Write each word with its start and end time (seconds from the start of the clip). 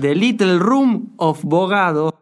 The 0.00 0.14
Little 0.14 0.58
Room 0.60 1.14
of 1.16 1.42
Bogado. 1.42 2.14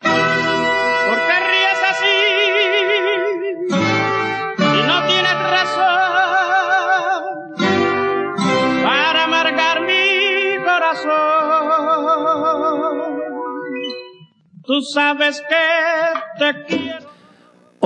¿Por 0.00 1.18
qué 1.26 1.36
ríes 1.50 1.80
así? 1.90 2.16
Si 4.58 4.80
no 4.86 4.96
tienes 5.06 5.38
razón 5.56 7.22
para 8.84 9.24
amargar 9.24 9.82
mi 9.82 10.56
corazón. 10.64 11.12
Tú 14.64 14.80
sabes 14.82 15.42
que 15.48 15.64
te 16.38 16.64
quiero. 16.64 17.15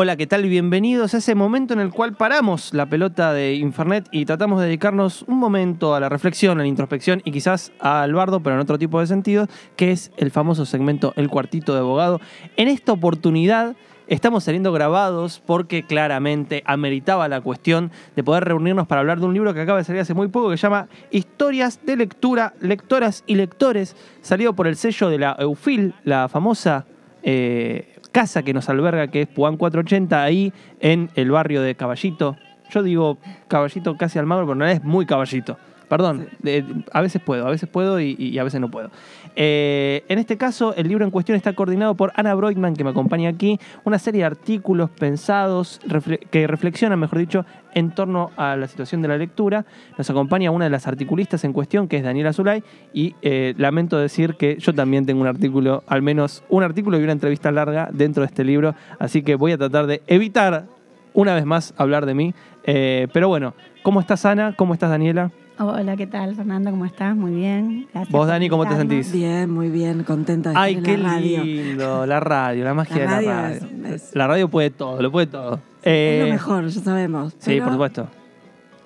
Hola, 0.03 0.17
¿qué 0.17 0.27
tal? 0.27 0.49
Bienvenidos 0.49 1.13
a 1.13 1.19
ese 1.19 1.35
momento 1.35 1.75
en 1.75 1.81
el 1.81 1.91
cual 1.91 2.15
paramos 2.15 2.73
la 2.73 2.87
pelota 2.87 3.35
de 3.35 3.57
Infernet 3.57 4.09
y 4.11 4.25
tratamos 4.25 4.59
de 4.59 4.67
dedicarnos 4.67 5.27
un 5.29 5.37
momento 5.37 5.95
a 5.95 6.01
la 6.01 6.09
reflexión, 6.09 6.59
a 6.59 6.63
la 6.63 6.69
introspección 6.69 7.21
y 7.23 7.33
quizás 7.33 7.71
al 7.81 8.15
bardo, 8.15 8.43
pero 8.43 8.57
en 8.57 8.63
otro 8.63 8.79
tipo 8.79 8.99
de 8.99 9.07
sentido, 9.07 9.47
que 9.77 9.93
es 9.93 10.11
el 10.17 10.31
famoso 10.31 10.65
segmento 10.65 11.13
El 11.17 11.29
Cuartito 11.29 11.75
de 11.75 11.81
Abogado. 11.81 12.19
En 12.57 12.69
esta 12.69 12.93
oportunidad 12.93 13.77
estamos 14.07 14.45
saliendo 14.45 14.73
grabados 14.73 15.43
porque 15.45 15.83
claramente 15.83 16.63
ameritaba 16.65 17.29
la 17.29 17.43
cuestión 17.43 17.91
de 18.17 18.25
poder 18.25 18.45
reunirnos 18.45 18.87
para 18.87 19.03
hablar 19.03 19.21
de 19.21 19.27
un 19.27 19.35
libro 19.35 19.53
que 19.53 19.61
acaba 19.61 19.77
de 19.77 19.85
salir 19.85 20.01
hace 20.01 20.15
muy 20.15 20.29
poco 20.29 20.49
que 20.49 20.57
se 20.57 20.63
llama 20.63 20.89
Historias 21.11 21.79
de 21.85 21.99
Lectura, 21.99 22.55
Lectoras 22.63 23.23
y 23.27 23.35
Lectores, 23.35 23.95
salido 24.23 24.55
por 24.55 24.67
el 24.67 24.77
sello 24.77 25.11
de 25.11 25.19
la 25.19 25.37
Eufil, 25.39 25.93
la 26.05 26.31
famosa 26.31 26.87
eh, 27.23 28.00
casa 28.11 28.43
que 28.43 28.53
nos 28.53 28.69
alberga, 28.69 29.09
que 29.09 29.23
es 29.23 29.29
Puan 29.29 29.57
480, 29.57 30.23
ahí 30.23 30.53
en 30.81 31.11
el 31.15 31.31
barrio 31.31 31.63
de 31.63 31.75
Caballito. 31.75 32.37
Yo 32.71 32.83
digo 32.83 33.19
Caballito 33.49 33.97
casi 33.97 34.19
al 34.19 34.27
magro, 34.27 34.47
pero 34.47 34.55
no 34.55 34.67
es 34.67 34.83
muy 34.85 35.07
Caballito. 35.07 35.59
Perdón, 35.91 36.29
eh, 36.45 36.65
a 36.93 37.01
veces 37.01 37.21
puedo, 37.21 37.49
a 37.49 37.51
veces 37.51 37.69
puedo 37.69 38.01
y, 38.01 38.15
y 38.17 38.39
a 38.39 38.45
veces 38.45 38.61
no 38.61 38.71
puedo. 38.71 38.93
Eh, 39.35 40.05
en 40.09 40.21
este 40.21 40.37
caso, 40.37 40.73
el 40.77 40.87
libro 40.87 41.05
en 41.05 41.11
cuestión 41.11 41.35
está 41.37 41.53
coordinado 41.53 41.97
por 41.97 42.13
Ana 42.15 42.33
Broikman, 42.33 42.77
que 42.77 42.85
me 42.85 42.91
acompaña 42.91 43.29
aquí, 43.29 43.59
una 43.85 43.99
serie 43.99 44.21
de 44.21 44.27
artículos 44.27 44.89
pensados 44.91 45.81
refle- 45.89 46.21
que 46.31 46.47
reflexionan, 46.47 46.97
mejor 46.97 47.19
dicho, 47.19 47.45
en 47.75 47.91
torno 47.91 48.31
a 48.37 48.55
la 48.55 48.69
situación 48.69 49.03
de 49.03 49.09
la 49.09 49.19
lectura. 49.19 49.67
Nos 49.99 50.09
acompaña 50.09 50.53
una 50.53 50.67
de 50.67 50.71
las 50.71 50.87
articulistas 50.87 51.43
en 51.43 51.53
cuestión, 51.53 51.89
que 51.89 51.97
es 51.97 52.05
Daniela 52.05 52.33
Zulay, 52.33 52.63
y 52.95 53.17
eh, 53.23 53.55
lamento 53.59 53.99
decir 53.99 54.37
que 54.37 54.59
yo 54.61 54.73
también 54.73 55.07
tengo 55.07 55.21
un 55.21 55.27
artículo, 55.27 55.83
al 55.89 56.03
menos 56.03 56.45
un 56.49 56.63
artículo 56.63 57.01
y 57.01 57.03
una 57.03 57.13
entrevista 57.13 57.51
larga 57.51 57.89
dentro 57.93 58.23
de 58.23 58.29
este 58.29 58.45
libro, 58.45 58.77
así 59.01 59.23
que 59.23 59.35
voy 59.35 59.51
a 59.51 59.59
tratar 59.59 59.89
de 59.89 60.03
evitar 60.07 60.67
una 61.15 61.35
vez 61.35 61.45
más 61.45 61.75
hablar 61.77 62.07
de 62.07 62.15
mí. 62.15 62.33
Eh, 62.63 63.09
pero 63.13 63.27
bueno, 63.27 63.55
¿cómo 63.83 63.99
estás 63.99 64.25
Ana? 64.25 64.55
¿Cómo 64.57 64.73
estás 64.73 64.91
Daniela? 64.91 65.33
Hola, 65.63 65.95
¿qué 65.95 66.07
tal, 66.07 66.35
Fernando? 66.35 66.71
¿Cómo 66.71 66.87
estás? 66.87 67.15
Muy 67.15 67.33
bien. 67.33 67.87
Gracias. 67.93 68.11
Vos, 68.11 68.27
Dani, 68.27 68.49
¿cómo 68.49 68.67
te 68.67 68.77
sentís? 68.77 69.13
Bien, 69.13 69.51
muy 69.51 69.69
bien, 69.69 70.05
contenta 70.05 70.51
de 70.51 70.57
Ay, 70.57 70.73
estar 70.77 70.85
qué 70.87 70.95
en 70.95 71.03
la 71.03 71.09
radio. 71.13 71.45
lindo, 71.45 72.07
la 72.07 72.19
radio, 72.21 72.65
la 72.65 72.73
magia 72.73 72.97
La 72.97 73.01
de 73.03 73.07
la 73.07 73.17
radio 73.43 73.61
radio. 73.61 73.87
es- 73.87 74.03
es- 74.05 74.15
La 74.17 74.27
radio 74.27 74.49
puede 74.49 74.71
todo, 74.71 75.03
lo 75.03 75.13
puede 75.13 75.27
todo. 75.27 75.57
es 75.57 75.61
Eh, 75.83 76.21
lo 76.25 76.33
mejor, 76.33 76.67
ya 76.69 76.81
sabemos. 76.81 77.35
Sí, 77.35 77.51
pero- 77.51 77.65
por 77.65 77.73
supuesto. 77.75 78.09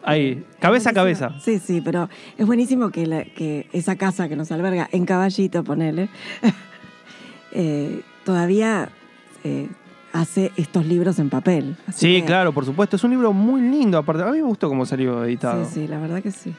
Ahí, 0.03 0.45
cabeza 0.59 0.91
a 0.91 0.93
cabeza. 0.93 1.31
Sí, 1.41 1.61
sí, 1.61 1.81
pero 1.81 2.09
es 2.37 2.45
buenísimo 2.45 2.91
que, 2.91 3.07
la- 3.07 3.25
que 3.25 3.69
esa 3.73 3.95
casa 3.95 4.29
que 4.29 4.35
nos 4.35 4.51
alberga 4.51 4.89
en 4.91 5.07
Caballito, 5.07 5.63
ponele, 5.63 6.09
eh, 7.53 8.01
todavía 8.25 8.89
eh, 9.45 9.69
hace 10.15 10.53
estos 10.57 10.87
libros 10.87 11.19
en 11.19 11.29
papel. 11.29 11.77
Así 11.87 12.07
Sí, 12.07 12.21
que- 12.21 12.27
claro, 12.27 12.53
por 12.53 12.65
supuesto. 12.65 12.97
Es 12.97 13.05
un 13.05 13.11
libro 13.11 13.33
muy 13.35 13.61
lindo. 13.61 13.99
Aparte, 13.99 14.23
a 14.23 14.27
mí 14.27 14.39
me 14.39 14.45
gustó 14.45 14.69
cómo 14.69 14.87
salió 14.87 15.25
editado. 15.25 15.65
Sí, 15.67 15.71
sí, 15.83 15.89
la 15.89 15.99
verdad 15.99 16.23
que 16.23 16.31
sí. 16.31 16.55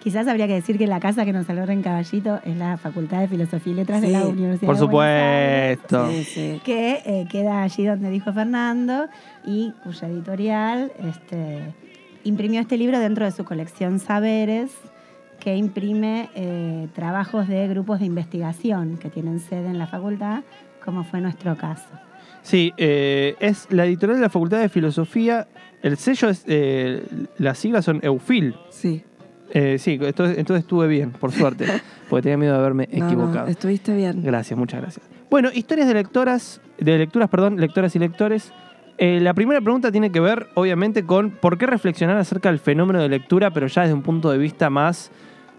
Quizás 0.00 0.28
habría 0.28 0.46
que 0.46 0.52
decir 0.54 0.78
que 0.78 0.86
la 0.86 1.00
casa 1.00 1.24
que 1.24 1.32
nos 1.32 1.48
alberga 1.50 1.72
en 1.72 1.82
Caballito 1.82 2.38
es 2.44 2.56
la 2.56 2.76
Facultad 2.76 3.20
de 3.20 3.28
Filosofía 3.28 3.72
y 3.72 3.76
Letras 3.76 4.00
de 4.02 4.08
la 4.10 4.26
Universidad 4.26 4.66
Por 4.66 4.76
de 4.78 4.84
Buenos 4.86 5.10
Aires, 5.10 5.78
supuesto. 5.80 6.10
Sí, 6.12 6.24
sí. 6.24 6.60
que 6.64 7.02
eh, 7.04 7.26
queda 7.30 7.62
allí 7.62 7.84
donde 7.84 8.08
dijo 8.10 8.32
Fernando 8.32 9.06
y 9.44 9.72
cuya 9.82 10.06
editorial 10.08 10.92
este, 11.02 11.74
imprimió 12.24 12.60
este 12.60 12.76
libro 12.76 13.00
dentro 13.00 13.24
de 13.24 13.32
su 13.32 13.44
colección 13.44 13.98
Saberes, 13.98 14.70
que 15.40 15.56
imprime 15.56 16.30
eh, 16.34 16.88
trabajos 16.94 17.48
de 17.48 17.66
grupos 17.68 17.98
de 18.00 18.06
investigación 18.06 18.98
que 18.98 19.08
tienen 19.10 19.40
sede 19.40 19.66
en 19.66 19.78
la 19.78 19.86
facultad, 19.88 20.42
como 20.84 21.04
fue 21.04 21.20
nuestro 21.20 21.56
caso. 21.56 21.88
Sí, 22.48 22.72
eh, 22.78 23.36
es 23.40 23.66
la 23.70 23.84
editorial 23.84 24.16
de 24.16 24.22
la 24.22 24.30
Facultad 24.30 24.58
de 24.60 24.70
Filosofía. 24.70 25.46
El 25.82 25.98
sello 25.98 26.30
es. 26.30 26.44
eh, 26.46 27.02
las 27.36 27.58
siglas 27.58 27.84
son 27.84 28.00
EUFIL. 28.02 28.56
Sí. 28.70 29.04
Eh, 29.52 29.76
sí, 29.78 29.98
entonces, 30.00 30.38
entonces 30.38 30.62
estuve 30.64 30.86
bien, 30.88 31.10
por 31.12 31.30
suerte. 31.30 31.66
porque 32.08 32.22
tenía 32.22 32.38
miedo 32.38 32.54
de 32.54 32.58
haberme 32.58 32.88
No, 32.90 32.98
no, 33.00 33.06
equivocado. 33.06 33.46
estuviste 33.48 33.94
bien. 33.94 34.22
Gracias, 34.22 34.58
muchas 34.58 34.80
gracias. 34.80 35.06
Bueno, 35.30 35.50
historias 35.52 35.88
de 35.88 35.94
lectoras, 35.94 36.62
de 36.78 36.96
lecturas, 36.96 37.28
perdón, 37.28 37.60
lectoras 37.60 37.94
y 37.96 37.98
lectores. 37.98 38.50
Eh, 38.96 39.20
la 39.20 39.34
primera 39.34 39.60
pregunta 39.60 39.92
tiene 39.92 40.10
que 40.10 40.20
ver, 40.20 40.46
obviamente, 40.54 41.04
con 41.04 41.30
por 41.32 41.58
qué 41.58 41.66
reflexionar 41.66 42.16
acerca 42.16 42.48
del 42.48 42.60
fenómeno 42.60 43.00
de 43.02 43.10
lectura, 43.10 43.50
pero 43.52 43.66
ya 43.66 43.82
desde 43.82 43.92
un 43.94 44.02
punto 44.02 44.30
de 44.30 44.38
vista 44.38 44.70
más, 44.70 45.10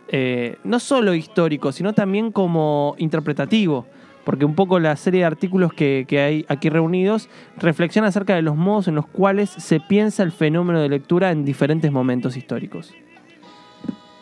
eh, 0.08 0.58
no 0.64 0.80
solo 0.80 1.14
histórico, 1.14 1.72
sino 1.72 1.94
también 1.94 2.32
como 2.32 2.96
interpretativo. 2.98 3.86
Porque 4.30 4.46
un 4.46 4.54
poco 4.54 4.78
la 4.78 4.96
serie 4.96 5.22
de 5.22 5.26
artículos 5.26 5.74
que, 5.74 6.06
hay 6.12 6.46
aquí 6.50 6.70
reunidos 6.70 7.30
reflexiona 7.58 8.10
acerca 8.10 8.36
de 8.36 8.44
los 8.44 8.56
modos 8.56 8.88
en 8.88 8.94
los 8.94 9.08
cuales 9.08 9.50
se 9.50 9.80
piensa 9.80 10.22
el 10.22 10.32
fenómeno 10.32 10.80
de 10.80 10.88
lectura 10.88 11.32
en 11.32 11.46
diferentes 11.46 11.92
momentos 11.92 12.38
históricos. 12.38 12.94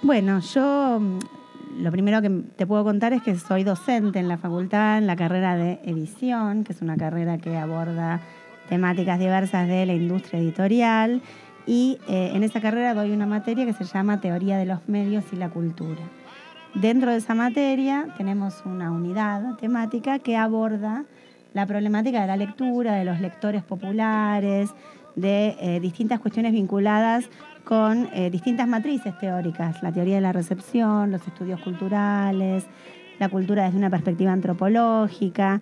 Bueno, 0.02 0.40
yo 0.40 1.02
mm, 1.02 1.84
lo 1.84 1.92
primero 1.92 2.22
que 2.22 2.30
te 2.56 2.66
puedo 2.66 2.86
contar 2.86 3.12
es 3.12 3.22
que 3.22 3.36
soy 3.36 3.66
docente 3.66 4.20
en 4.20 4.30
la 4.30 4.38
facultad, 4.38 4.98
en 4.98 5.08
la 5.08 5.18
carrera 5.18 5.58
de 5.58 5.82
edición, 5.84 6.64
que 6.64 6.72
es 6.72 6.82
una 6.82 6.96
carrera 6.96 7.38
que 7.38 7.58
aborda 7.58 8.22
temáticas 8.70 9.20
diversas 9.20 9.68
de 9.68 9.86
la 9.86 9.94
industria 9.94 10.40
editorial. 10.40 11.22
Y 11.66 12.00
eh, 12.08 12.32
en 12.34 12.44
esa 12.44 12.62
carrera 12.62 12.94
doy 12.94 13.12
una 13.12 13.26
materia 13.26 13.66
que 13.66 13.74
se 13.74 13.84
llama 13.84 14.22
Teoría 14.22 14.58
de 14.58 14.68
los 14.68 14.88
Medios 14.88 15.26
y 15.34 15.36
la 15.36 15.50
Cultura. 15.50 16.00
Dentro 16.76 17.12
de 17.12 17.18
esa 17.18 17.34
materia 17.34 18.08
tenemos 18.18 18.64
una 18.66 18.92
unidad 18.92 19.56
temática 19.56 20.20
que 20.20 20.36
aborda 20.36 21.06
la 21.54 21.66
problemática 21.66 22.22
de 22.22 22.28
la 22.28 22.38
lectura, 22.38 22.94
de 22.96 23.06
los 23.06 23.20
lectores 23.20 23.64
populares, 23.64 24.70
de 25.16 25.56
eh, 25.60 25.80
distintas 25.80 26.20
cuestiones 26.20 26.52
vinculadas 26.52 27.30
con 27.64 28.08
eh, 28.14 28.30
distintas 28.30 28.68
matrices 28.68 29.18
teóricas, 29.18 29.82
la 29.82 29.92
teoría 29.92 30.16
de 30.16 30.22
la 30.22 30.32
recepción, 30.32 31.12
los 31.12 31.28
estudios 31.28 31.60
culturales, 31.62 32.66
la 33.18 33.30
cultura 33.30 33.64
desde 33.66 33.78
una 33.78 33.90
perspectiva 33.90 34.32
antropológica. 34.32 35.62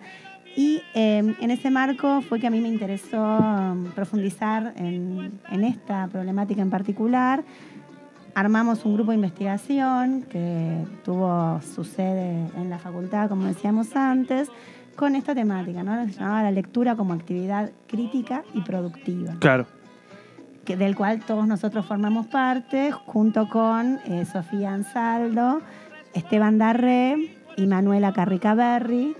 Y 0.54 0.82
eh, 0.94 1.34
en 1.40 1.50
ese 1.50 1.70
marco 1.70 2.20
fue 2.22 2.40
que 2.40 2.46
a 2.46 2.50
mí 2.50 2.60
me 2.60 2.68
interesó 2.68 3.76
profundizar 3.94 4.74
en, 4.76 5.40
en 5.50 5.64
esta 5.64 6.08
problemática 6.08 6.62
en 6.62 6.70
particular. 6.70 7.42
Armamos 8.40 8.84
un 8.84 8.92
grupo 8.92 9.12
de 9.12 9.14
investigación 9.14 10.20
que 10.24 10.84
tuvo 11.06 11.58
su 11.62 11.84
sede 11.84 12.46
en 12.58 12.68
la 12.68 12.78
facultad, 12.78 13.30
como 13.30 13.46
decíamos 13.46 13.96
antes, 13.96 14.50
con 14.94 15.16
esta 15.16 15.34
temática, 15.34 15.82
¿no? 15.82 16.04
Se 16.04 16.12
llamaba 16.20 16.42
la 16.42 16.50
lectura 16.50 16.96
como 16.96 17.14
actividad 17.14 17.70
crítica 17.86 18.44
y 18.52 18.60
productiva 18.60 19.36
Claro. 19.38 19.64
que- 20.66 20.76
del 20.76 20.94
cual 20.94 21.20
todos 21.20 21.48
nosotros 21.48 21.86
formamos 21.86 22.26
parte, 22.26 22.92
junto 22.92 23.48
con 23.48 24.00
eh, 24.04 24.26
Sofía 24.30 24.74
Ansaldo, 24.74 25.62
Esteban 26.12 26.58
Darré 26.58 27.16
y 27.56 27.66
Manuela 27.66 28.12
Carrica 28.12 28.52
Berry. 28.52 29.16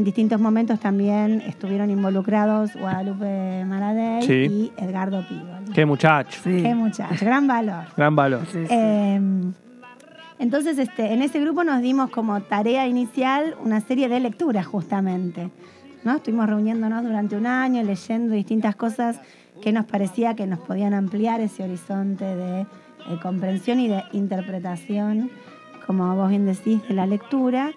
En 0.00 0.04
distintos 0.04 0.40
momentos 0.40 0.80
también 0.80 1.42
estuvieron 1.42 1.90
involucrados 1.90 2.74
Guadalupe 2.74 3.66
Maradei 3.66 4.22
Sí. 4.22 4.32
y 4.32 4.72
Edgardo 4.82 5.22
Pívoli. 5.28 5.72
Qué 5.74 5.84
muchacho. 5.84 6.40
Sí. 6.42 6.62
Qué 6.62 6.74
muchacho, 6.74 7.22
gran 7.22 7.46
valor. 7.46 7.84
Gran 7.98 8.16
valor. 8.16 8.40
Sí, 8.50 8.60
sí. 8.66 8.74
Eh, 8.74 9.20
entonces, 10.38 10.78
este, 10.78 11.12
en 11.12 11.20
ese 11.20 11.38
grupo 11.38 11.64
nos 11.64 11.82
dimos 11.82 12.08
como 12.08 12.40
tarea 12.40 12.86
inicial 12.86 13.56
una 13.62 13.82
serie 13.82 14.08
de 14.08 14.20
lecturas, 14.20 14.66
justamente. 14.66 15.50
¿no? 16.02 16.16
Estuvimos 16.16 16.46
reuniéndonos 16.48 17.02
durante 17.02 17.36
un 17.36 17.44
año, 17.44 17.82
leyendo 17.82 18.32
distintas 18.32 18.76
cosas 18.76 19.20
que 19.60 19.70
nos 19.70 19.84
parecía 19.84 20.34
que 20.34 20.46
nos 20.46 20.60
podían 20.60 20.94
ampliar 20.94 21.42
ese 21.42 21.62
horizonte 21.62 22.24
de 22.24 22.60
eh, 22.62 22.66
comprensión 23.20 23.78
y 23.78 23.88
de 23.88 24.02
interpretación, 24.12 25.30
como 25.86 26.16
vos 26.16 26.30
bien 26.30 26.46
decís, 26.46 26.80
de 26.88 26.94
la 26.94 27.04
lectura. 27.04 27.72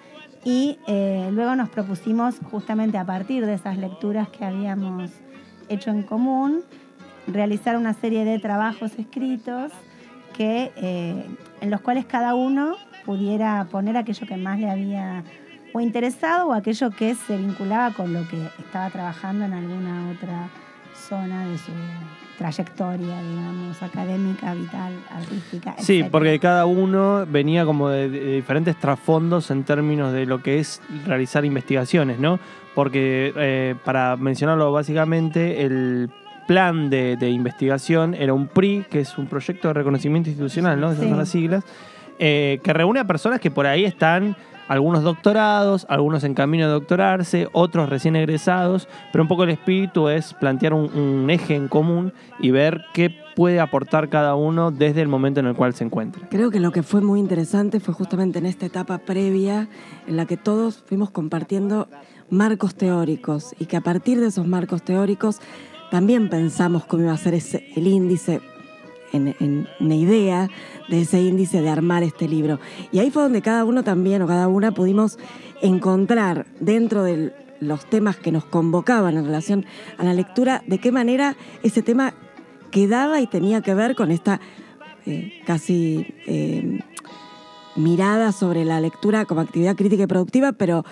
Y 0.46 0.78
eh, 0.88 1.30
luego 1.32 1.56
nos 1.56 1.70
propusimos, 1.70 2.36
justamente 2.52 2.98
a 2.98 3.06
partir 3.06 3.46
de 3.46 3.54
esas 3.54 3.78
lecturas 3.78 4.28
que 4.30 4.44
habíamos 4.44 5.12
hecho 5.70 5.90
en 5.90 6.04
común, 6.04 6.62
realizar 7.28 7.78
una 7.78 7.94
serie 7.94 8.26
de 8.26 8.40
trabajos 8.40 8.92
escritos 8.98 9.72
que, 10.34 10.72
eh, 10.76 11.26
en 11.62 11.70
los 11.70 11.80
cuales 11.82 12.06
cada 12.06 12.36
uno 12.36 12.76
pudiera 13.06 13.66
poner 13.72 13.96
aquello 13.96 14.28
que 14.28 14.38
más 14.38 14.60
le 14.60 14.70
había 14.70 15.24
o 15.74 15.80
interesado 15.80 16.50
o 16.50 16.54
aquello 16.54 16.92
que 16.92 17.16
se 17.16 17.38
vinculaba 17.38 17.94
con 17.94 18.14
lo 18.14 18.28
que 18.28 18.38
estaba 18.60 18.90
trabajando 18.90 19.46
en 19.46 19.54
alguna 19.54 20.12
otra 20.12 20.50
zona 20.96 21.46
de 21.48 21.58
su 21.58 21.72
trayectoria, 22.38 23.22
digamos, 23.22 23.82
académica, 23.84 24.54
vital, 24.54 24.94
artística. 25.12 25.76
Sí, 25.78 26.04
porque 26.10 26.40
cada 26.40 26.66
uno 26.66 27.26
venía 27.28 27.64
como 27.66 27.90
de, 27.90 28.10
de 28.10 28.36
diferentes 28.36 28.76
trasfondos 28.80 29.52
en 29.52 29.64
términos 29.64 30.12
de 30.14 30.26
lo 30.26 30.42
que 30.42 30.60
es 30.60 30.82
realizar 31.06 31.46
investigaciones, 31.46 32.20
¿no? 32.20 32.40
Porque, 32.74 33.32
eh, 33.38 33.76
para 33.86 34.16
mencionarlo 34.18 34.72
básicamente, 34.72 35.64
el 35.64 36.10
plan 36.48 36.90
de, 36.90 37.16
de 37.18 37.30
investigación 37.30 38.16
era 38.16 38.34
un 38.34 38.48
PRI, 38.48 38.86
que 38.90 39.00
es 39.02 39.18
un 39.18 39.28
proyecto 39.28 39.68
de 39.70 39.76
reconocimiento 39.76 40.30
institucional, 40.30 40.80
¿no? 40.80 40.88
Esas 40.92 41.04
Sí. 41.04 41.10
son 41.10 41.18
las 41.20 41.30
siglas, 41.30 41.64
eh, 42.20 42.60
que 42.64 42.74
reúne 42.74 43.00
a 43.00 43.06
personas 43.06 43.40
que 43.40 43.52
por 43.52 43.66
ahí 43.68 43.86
están 43.86 44.36
algunos 44.68 45.04
doctorados, 45.04 45.86
algunos 45.90 46.24
en 46.24 46.34
camino 46.34 46.66
de 46.66 46.74
doctorarse, 46.74 47.48
otros 47.54 47.90
recién 47.90 48.16
egresados, 48.16 48.88
pero 49.12 49.24
un 49.24 49.28
poco 49.28 49.44
el 49.44 49.52
espíritu 49.52 50.10
es 50.10 50.34
plantear 50.34 50.74
un, 50.74 51.30
eje 51.30 51.56
en 51.56 51.68
común 51.68 52.14
y 52.40 52.52
ver 52.52 52.82
qué 52.94 53.16
puede 53.36 53.60
aportar 53.60 54.10
cada 54.10 54.36
uno 54.36 54.72
desde 54.72 55.02
el 55.02 55.08
momento 55.08 55.40
en 55.40 55.48
el 55.48 55.56
cual 55.56 55.74
se 55.74 55.84
encuentre. 55.84 56.28
Creo 56.30 56.52
que 56.52 56.60
lo 56.60 56.72
que 56.72 56.84
fue 56.84 57.02
muy 57.02 57.20
interesante 57.20 57.80
fue 57.80 57.94
justamente 57.94 58.40
en 58.40 58.46
esta 58.46 58.66
etapa 58.66 59.00
previa 59.00 59.68
en 60.08 60.18
la 60.18 60.26
que 60.26 60.38
todos 60.38 60.84
fuimos 60.86 61.10
compartiendo 61.10 61.88
marcos 62.30 62.76
teóricos 62.76 63.56
y 63.60 63.66
que 63.66 63.78
a 63.78 63.82
partir 63.82 64.20
de 64.20 64.28
esos 64.28 64.48
marcos 64.48 64.84
teóricos 64.84 65.40
también 65.92 66.30
pensamos 66.30 66.86
cómo 66.86 67.04
iba 67.04 67.14
a 67.14 67.18
ser 67.18 67.34
ese, 67.36 67.68
el 67.76 67.88
índice, 67.88 68.42
en, 69.14 69.68
una 69.80 69.96
idea 69.96 70.50
de 70.90 71.02
ese 71.02 71.22
índice 71.22 71.62
de 71.62 71.70
armar 71.70 72.04
este 72.04 72.28
libro. 72.28 72.60
Y 72.92 73.00
ahí 73.00 73.12
fue 73.12 73.24
donde 73.24 73.42
cada 73.42 73.64
uno 73.66 73.84
también 73.84 74.22
o 74.22 74.28
cada 74.28 74.48
una 74.48 74.74
pudimos 74.74 75.18
encontrar 75.62 76.46
dentro 76.60 77.04
de 77.04 77.34
los 77.60 77.86
temas 77.86 78.18
que 78.18 78.32
nos 78.32 78.46
convocaban 78.46 79.16
en 79.16 79.26
relación 79.26 79.66
a 79.98 80.04
la 80.04 80.14
lectura, 80.14 80.64
de 80.68 80.80
qué 80.80 80.92
manera 80.92 81.38
ese 81.64 81.82
tema 81.82 82.14
quedaba 82.72 83.22
y 83.22 83.28
tenía 83.28 83.62
que 83.62 83.74
ver 83.74 83.96
con 83.96 84.12
esta 84.12 84.42
eh, 85.06 85.42
casi 85.46 86.14
eh, 86.26 86.80
mirada 87.76 88.32
sobre 88.32 88.66
la 88.66 88.80
lectura 88.82 89.26
como 89.26 89.42
actividad 89.42 89.76
crítica 89.76 90.04
y 90.04 90.08
productiva, 90.08 90.52
pero 90.54 90.84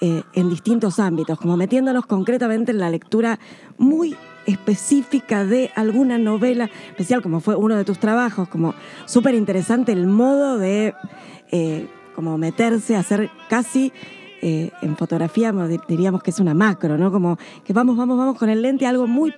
eh, 0.00 0.22
en 0.34 0.48
distintos 0.48 0.98
ámbitos, 0.98 1.38
como 1.38 1.56
metiéndonos 1.56 2.06
concretamente 2.06 2.72
en 2.72 2.78
la 2.78 2.90
lectura 2.90 3.38
muy 3.76 4.16
específica 4.46 5.44
de 5.44 5.70
alguna 5.74 6.18
novela 6.18 6.70
especial, 6.88 7.22
como 7.22 7.40
fue 7.40 7.56
uno 7.56 7.76
de 7.76 7.84
tus 7.84 7.98
trabajos, 7.98 8.48
como 8.48 8.74
súper 9.06 9.34
interesante 9.34 9.92
el 9.92 10.06
modo 10.06 10.58
de 10.58 10.94
eh, 11.50 11.88
como 12.14 12.36
meterse 12.38 12.96
hacer 12.96 13.30
casi 13.48 13.92
eh, 14.42 14.70
en 14.82 14.96
fotografía 14.96 15.52
dir- 15.52 15.82
diríamos 15.86 16.22
que 16.22 16.30
es 16.30 16.40
una 16.40 16.54
macro, 16.54 16.96
¿no? 16.96 17.12
Como 17.12 17.38
que 17.64 17.72
vamos, 17.72 17.96
vamos, 17.96 18.16
vamos 18.18 18.38
con 18.38 18.48
el 18.48 18.62
lente, 18.62 18.86
algo 18.86 19.06
muy 19.06 19.34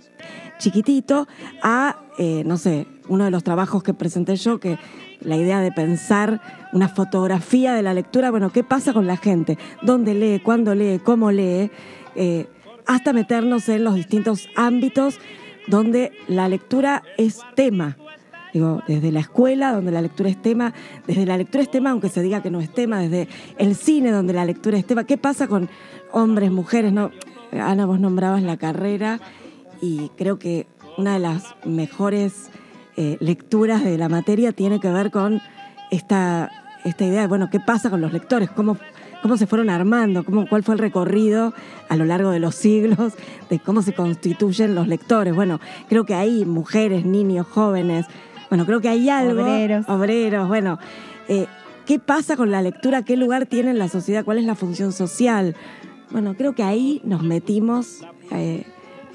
chiquitito, 0.58 1.26
a, 1.62 1.96
eh, 2.18 2.44
no 2.46 2.56
sé, 2.56 2.86
uno 3.08 3.24
de 3.24 3.30
los 3.32 3.42
trabajos 3.42 3.82
que 3.82 3.94
presenté 3.94 4.36
yo, 4.36 4.60
que 4.60 4.78
la 5.20 5.36
idea 5.36 5.60
de 5.60 5.72
pensar 5.72 6.40
una 6.72 6.88
fotografía 6.88 7.74
de 7.74 7.82
la 7.82 7.94
lectura, 7.94 8.30
bueno, 8.30 8.50
¿qué 8.50 8.62
pasa 8.62 8.92
con 8.92 9.06
la 9.06 9.16
gente? 9.16 9.58
¿Dónde 9.82 10.14
lee? 10.14 10.40
¿Cuándo 10.40 10.74
lee? 10.74 11.00
¿Cómo 11.02 11.32
lee? 11.32 11.70
Hasta 12.86 13.12
meternos 13.12 13.68
en 13.68 13.84
los 13.84 13.94
distintos 13.94 14.48
ámbitos 14.56 15.18
donde 15.66 16.12
la 16.28 16.48
lectura 16.48 17.02
es 17.16 17.40
tema. 17.54 17.96
Digo, 18.52 18.82
desde 18.86 19.12
la 19.12 19.20
escuela, 19.20 19.72
donde 19.72 19.92
la 19.92 20.02
lectura 20.02 20.28
es 20.28 20.40
tema, 20.40 20.74
desde 21.06 21.24
la 21.24 21.38
lectura 21.38 21.62
es 21.62 21.70
tema, 21.70 21.90
aunque 21.90 22.10
se 22.10 22.20
diga 22.20 22.42
que 22.42 22.50
no 22.50 22.60
es 22.60 22.72
tema, 22.72 23.00
desde 23.00 23.28
el 23.56 23.74
cine, 23.74 24.10
donde 24.10 24.34
la 24.34 24.44
lectura 24.44 24.76
es 24.76 24.84
tema. 24.84 25.04
¿Qué 25.04 25.16
pasa 25.16 25.46
con 25.46 25.70
hombres, 26.10 26.50
mujeres? 26.50 26.92
No, 26.92 27.10
Ana, 27.52 27.86
vos 27.86 27.98
nombrabas 27.98 28.42
la 28.42 28.58
carrera 28.58 29.20
y 29.80 30.10
creo 30.16 30.38
que 30.38 30.66
una 30.98 31.14
de 31.14 31.20
las 31.20 31.54
mejores 31.64 32.50
eh, 32.96 33.16
lecturas 33.20 33.82
de 33.84 33.96
la 33.96 34.10
materia 34.10 34.52
tiene 34.52 34.80
que 34.80 34.90
ver 34.90 35.10
con 35.10 35.40
esta, 35.90 36.50
esta 36.84 37.04
idea 37.06 37.22
de, 37.22 37.26
bueno, 37.26 37.48
¿qué 37.50 37.58
pasa 37.58 37.88
con 37.88 38.02
los 38.02 38.12
lectores? 38.12 38.50
¿Cómo, 38.50 38.76
cómo 39.22 39.36
se 39.36 39.46
fueron 39.46 39.70
armando? 39.70 40.24
¿Cómo, 40.24 40.48
¿Cuál 40.48 40.62
fue 40.62 40.74
el 40.74 40.78
recorrido 40.80 41.54
a 41.88 41.96
lo 41.96 42.04
largo 42.04 42.30
de 42.30 42.40
los 42.40 42.54
siglos 42.54 43.14
de 43.48 43.58
cómo 43.60 43.82
se 43.82 43.94
constituyen 43.94 44.74
los 44.74 44.88
lectores? 44.88 45.34
Bueno, 45.34 45.60
creo 45.88 46.04
que 46.04 46.14
hay 46.14 46.44
mujeres, 46.44 47.04
niños, 47.06 47.46
jóvenes, 47.46 48.06
bueno, 48.50 48.66
creo 48.66 48.82
que 48.82 48.88
hay 48.90 49.08
algo... 49.08 49.42
Obreros. 49.42 49.88
Obreros, 49.88 50.48
bueno. 50.48 50.78
eh, 51.28 51.46
¿Qué 51.86 51.98
pasa 51.98 52.36
con 52.36 52.50
la 52.50 52.60
lectura? 52.60 53.02
¿Qué 53.02 53.16
lugar 53.16 53.46
tiene 53.46 53.70
en 53.70 53.78
la 53.78 53.88
sociedad? 53.88 54.24
¿Cuál 54.24 54.38
es 54.38 54.44
la 54.44 54.54
función 54.54 54.92
social? 54.92 55.56
Bueno, 56.10 56.34
creo 56.36 56.54
que 56.54 56.62
ahí 56.62 57.00
nos 57.02 57.22
metimos 57.22 58.04
eh, 58.30 58.64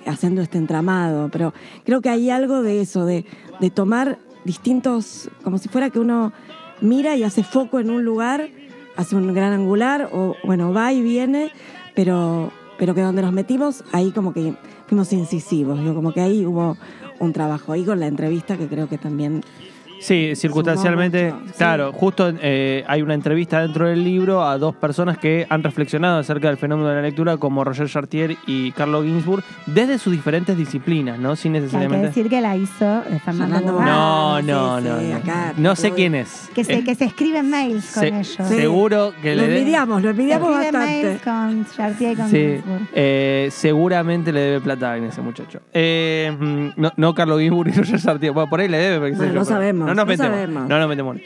haciendo 0.06 0.42
este 0.42 0.58
entramado, 0.58 1.30
pero 1.32 1.54
creo 1.86 2.02
que 2.02 2.10
hay 2.10 2.30
algo 2.32 2.64
de 2.64 2.82
eso, 2.82 3.06
de, 3.06 3.26
de 3.60 3.70
tomar 3.70 4.18
distintos, 4.44 5.30
como 5.44 5.60
si 5.60 5.70
fuera 5.70 5.92
que 5.92 6.00
uno 6.00 6.34
mira 6.82 7.16
y 7.16 7.24
hace 7.24 7.44
foco 7.44 7.80
en 7.80 7.90
un 7.90 8.04
lugar, 8.04 8.50
hace 8.98 9.16
un 9.16 9.34
gran 9.34 9.54
angular, 9.54 10.10
o 10.12 10.36
bueno, 10.44 10.74
va 10.74 10.92
y 10.92 11.02
viene, 11.02 11.52
pero, 11.96 12.52
pero 12.78 12.94
que 12.94 13.02
donde 13.02 13.22
nos 13.22 13.32
metimos, 13.32 13.84
ahí 13.94 14.12
como 14.12 14.34
que 14.34 14.54
fuimos 14.88 15.14
incisivos, 15.14 15.80
digo, 15.80 15.96
como 15.96 16.12
que 16.12 16.22
ahí 16.22 16.46
hubo 16.46 16.76
un 17.20 17.34
trabajo 17.34 17.72
ahí 17.72 17.86
con 17.86 18.00
la 18.00 18.08
entrevista 18.08 18.58
que 18.58 18.68
creo 18.68 18.90
que 18.90 18.98
también 18.98 19.44
Sí, 20.00 20.36
circunstancialmente, 20.36 21.34
mucho, 21.34 21.46
sí. 21.48 21.54
claro, 21.58 21.92
justo 21.94 22.32
eh, 22.42 22.84
hay 22.88 23.02
una 23.02 23.14
entrevista 23.14 23.62
dentro 23.62 23.88
del 23.88 24.04
libro 24.04 24.44
a 24.44 24.58
dos 24.58 24.76
personas 24.76 25.18
que 25.18 25.46
han 25.50 25.64
reflexionado 25.64 26.20
acerca 26.20 26.48
del 26.50 26.58
fenómeno 26.58 26.90
de 26.90 26.96
la 26.96 27.02
lectura, 27.02 27.38
como 27.38 27.64
Roger 27.64 27.88
Chartier 27.88 28.38
y 28.46 28.72
Carlo 28.74 29.04
Ginsburg, 29.04 29.44
desde 29.66 29.98
sus 29.98 30.14
diferentes 30.14 30.56
disciplinas, 30.58 31.20
¿no? 31.20 31.36
Sin 31.36 31.54
Que 31.54 31.58
hay 31.58 31.62
que 31.62 31.66
necesariamente... 31.66 32.08
decir 32.08 32.30
que 32.30 32.42
la 32.42 32.56
hizo 32.56 32.86
eh, 33.10 33.20
Fernando 33.24 33.72
No, 33.82 34.38
sí, 34.40 34.46
no, 34.46 34.80
sí, 34.80 34.86
no, 34.88 35.02
no. 35.02 35.16
acá 35.18 35.54
No 35.58 35.76
sé 35.76 35.92
quién 35.92 36.16
es. 36.16 36.50
que 36.54 36.64
se, 36.64 36.74
Eh, 36.76 36.84
que 36.84 36.96
se 36.96 37.06
escriben 37.06 37.50
mails 37.50 37.92
con 37.94 38.02
se- 38.04 38.08
ellos. 38.10 38.38
Sí. 38.48 38.56
Seguro 38.56 39.14
que 39.22 39.36
lo 39.36 39.42
le 39.46 39.58
envidiamos, 39.58 40.02
lo 40.04 40.10
envidiamos 40.12 40.50
bastante. 40.52 40.78
mails 40.78 41.22
con 41.24 41.66
Chartier 41.76 42.12
y 42.12 42.16
con 42.16 42.30
Sí, 42.30 42.38
Ginsburg. 42.38 42.88
eh, 42.94 43.48
seguramente 43.52 44.32
le 44.32 44.40
debe 44.42 44.62
plata 44.62 44.92
a 44.92 44.98
ese 44.98 45.22
muchacho. 45.22 45.60
Eh, 45.74 46.36
mm, 46.40 46.68
no, 46.80 46.92
no 46.98 47.14
Carlo 47.16 47.40
Ginsburg 47.40 47.70
y 47.70 47.72
Roger 47.72 48.00
Sartier. 48.00 48.32
Bueno, 48.32 48.50
por 48.50 48.60
ahí 48.60 48.68
le 48.68 48.78
debe. 48.78 49.00
porque 49.00 49.16
Bueno, 49.16 49.34
no 49.34 49.46
sabemos, 49.46 49.87
No 49.88 49.96
nos 49.96 50.06
no 50.06 50.06
metemos. 50.06 50.32
sabemos. 50.32 50.70
No 50.70 50.80
nos 50.80 50.90
metemos. 50.90 51.18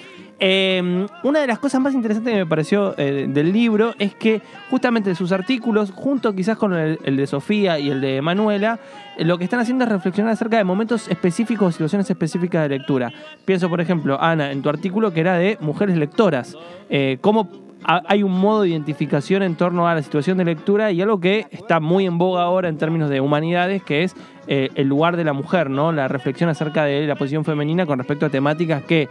Eh, 0.44 1.06
una 1.24 1.40
de 1.40 1.46
las 1.46 1.60
cosas 1.60 1.80
más 1.82 1.94
interesantes 1.94 2.34
que 2.34 2.40
me 2.40 2.46
pareció 2.48 2.96
eh, 2.98 3.28
del 3.30 3.54
libro 3.54 3.94
es 4.00 4.16
que 4.16 4.42
justamente 4.72 5.14
sus 5.14 5.32
artículos, 5.32 5.92
junto 5.92 6.34
quizás 6.34 6.58
con 6.58 6.74
el, 6.74 6.98
el 7.04 7.16
de 7.16 7.28
Sofía 7.28 7.78
y 7.78 7.92
el 7.92 8.02
de 8.02 8.24
Manuela, 8.24 8.80
eh, 9.18 9.24
lo 9.24 9.38
que 9.38 9.44
están 9.44 9.60
haciendo 9.60 9.84
es 9.86 9.92
reflexionar 9.92 10.34
acerca 10.34 10.58
de 10.58 10.64
momentos 10.64 11.08
específicos 11.10 11.68
o 11.68 11.72
situaciones 11.72 12.10
específicas 12.10 12.64
de 12.64 12.70
lectura. 12.70 13.12
Pienso, 13.46 13.70
por 13.70 13.82
ejemplo, 13.82 14.20
Ana, 14.20 14.52
en 14.52 14.64
tu 14.64 14.70
artículo 14.70 15.14
que 15.14 15.20
era 15.20 15.36
de 15.38 15.60
mujeres 15.62 15.96
lectoras. 15.96 16.56
Eh, 16.90 17.20
cómo 17.22 17.71
hay 17.84 18.24
un 18.24 18.40
modo 18.40 18.62
de 18.62 18.70
identificación 18.70 19.44
en 19.44 19.56
torno 19.56 19.88
a 19.88 19.96
la 19.96 20.02
situación 20.02 20.38
de 20.38 20.46
lectura 20.46 20.92
y 20.92 21.02
algo 21.02 21.20
que 21.20 21.48
está 21.52 21.80
muy 21.80 22.06
en 22.06 22.18
boga 22.18 22.44
ahora 22.44 22.70
en 22.70 22.78
términos 22.78 23.10
de 23.10 23.22
humanidades, 23.22 23.84
que 23.84 24.04
es 24.04 24.16
eh, 24.48 24.70
el 24.76 24.88
lugar 24.88 25.18
de 25.18 25.24
la 25.24 25.34
mujer, 25.34 25.70
¿no? 25.70 25.92
La 25.92 26.08
reflexión 26.08 26.50
acerca 26.50 26.84
de 26.86 27.08
la 27.08 27.16
posición 27.16 27.46
femenina 27.46 27.86
con 27.86 28.00
respecto 28.00 28.26
a 28.26 28.30
temáticas 28.30 28.84
que 28.84 29.10